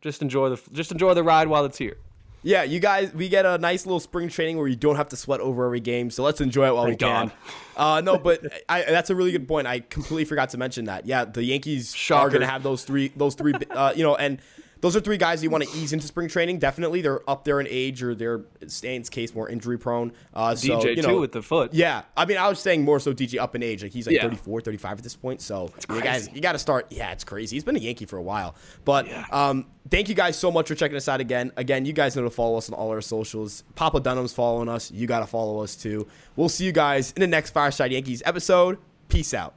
Just 0.00 0.20
enjoy 0.20 0.50
the 0.50 0.60
just 0.72 0.92
enjoy 0.92 1.14
the 1.14 1.22
ride 1.22 1.48
while 1.48 1.64
it's 1.64 1.78
here. 1.78 1.96
Yeah, 2.44 2.64
you 2.64 2.80
guys, 2.80 3.14
we 3.14 3.28
get 3.28 3.46
a 3.46 3.56
nice 3.56 3.86
little 3.86 4.00
spring 4.00 4.28
training 4.28 4.58
where 4.58 4.66
you 4.66 4.74
don't 4.74 4.96
have 4.96 5.08
to 5.10 5.16
sweat 5.16 5.38
over 5.38 5.64
every 5.64 5.78
game. 5.78 6.10
So 6.10 6.24
let's 6.24 6.40
enjoy 6.40 6.66
it 6.66 6.74
while 6.74 6.86
Thank 6.86 7.00
we 7.00 7.06
can. 7.06 7.32
Uh, 7.76 8.00
no, 8.04 8.18
but 8.18 8.64
I, 8.68 8.82
that's 8.82 9.10
a 9.10 9.14
really 9.14 9.30
good 9.30 9.46
point. 9.46 9.68
I 9.68 9.78
completely 9.78 10.24
forgot 10.24 10.50
to 10.50 10.58
mention 10.58 10.86
that. 10.86 11.06
Yeah, 11.06 11.24
the 11.24 11.44
Yankees 11.44 11.94
Shocker. 11.94 12.26
are 12.26 12.30
going 12.30 12.40
to 12.40 12.48
have 12.48 12.64
those 12.64 12.82
three, 12.82 13.12
those 13.14 13.36
three, 13.36 13.54
uh, 13.70 13.92
you 13.94 14.02
know, 14.02 14.16
and 14.16 14.40
those 14.82 14.96
are 14.96 15.00
three 15.00 15.16
guys 15.16 15.42
you 15.44 15.48
want 15.48 15.62
to 15.62 15.70
ease 15.78 15.92
into 15.92 16.06
spring 16.08 16.28
training. 16.28 16.58
Definitely, 16.58 17.02
they're 17.02 17.28
up 17.30 17.44
there 17.44 17.60
in 17.60 17.68
age 17.70 18.02
or 18.02 18.16
they're 18.16 18.42
Stan's 18.66 19.08
case 19.08 19.32
more 19.32 19.48
injury 19.48 19.78
prone. 19.78 20.12
Uh, 20.34 20.56
so, 20.56 20.80
DJ 20.80 20.96
you 20.96 21.02
know, 21.02 21.08
too 21.08 21.20
with 21.20 21.30
the 21.30 21.40
foot. 21.40 21.72
Yeah, 21.72 22.02
I 22.16 22.26
mean, 22.26 22.36
I 22.36 22.48
was 22.48 22.58
saying 22.58 22.84
more 22.84 22.98
so 22.98 23.14
DJ 23.14 23.40
up 23.40 23.54
in 23.54 23.62
age. 23.62 23.84
Like 23.84 23.92
he's 23.92 24.08
like 24.08 24.16
yeah. 24.16 24.22
34, 24.22 24.60
35 24.60 24.98
at 24.98 25.04
this 25.04 25.14
point. 25.14 25.40
So 25.40 25.70
you 25.88 26.02
guys, 26.02 26.28
you 26.34 26.40
got 26.40 26.52
to 26.52 26.58
start. 26.58 26.88
Yeah, 26.90 27.12
it's 27.12 27.22
crazy. 27.22 27.54
He's 27.54 27.64
been 27.64 27.76
a 27.76 27.78
Yankee 27.78 28.06
for 28.06 28.16
a 28.16 28.22
while. 28.22 28.56
But 28.84 29.06
yeah. 29.06 29.24
um, 29.30 29.66
thank 29.88 30.08
you 30.08 30.16
guys 30.16 30.36
so 30.36 30.50
much 30.50 30.66
for 30.66 30.74
checking 30.74 30.96
us 30.96 31.08
out 31.08 31.20
again. 31.20 31.52
Again, 31.56 31.84
you 31.86 31.92
guys 31.92 32.16
know 32.16 32.22
to 32.22 32.30
follow 32.30 32.58
us 32.58 32.68
on 32.68 32.74
all 32.74 32.90
our 32.90 33.00
socials. 33.00 33.62
Papa 33.76 34.00
Dunham's 34.00 34.32
following 34.32 34.68
us. 34.68 34.90
You 34.90 35.06
got 35.06 35.20
to 35.20 35.26
follow 35.26 35.62
us 35.62 35.76
too. 35.76 36.08
We'll 36.34 36.48
see 36.48 36.64
you 36.64 36.72
guys 36.72 37.12
in 37.12 37.20
the 37.20 37.28
next 37.28 37.50
Fireside 37.50 37.92
Yankees 37.92 38.20
episode. 38.26 38.78
Peace 39.08 39.32
out. 39.32 39.54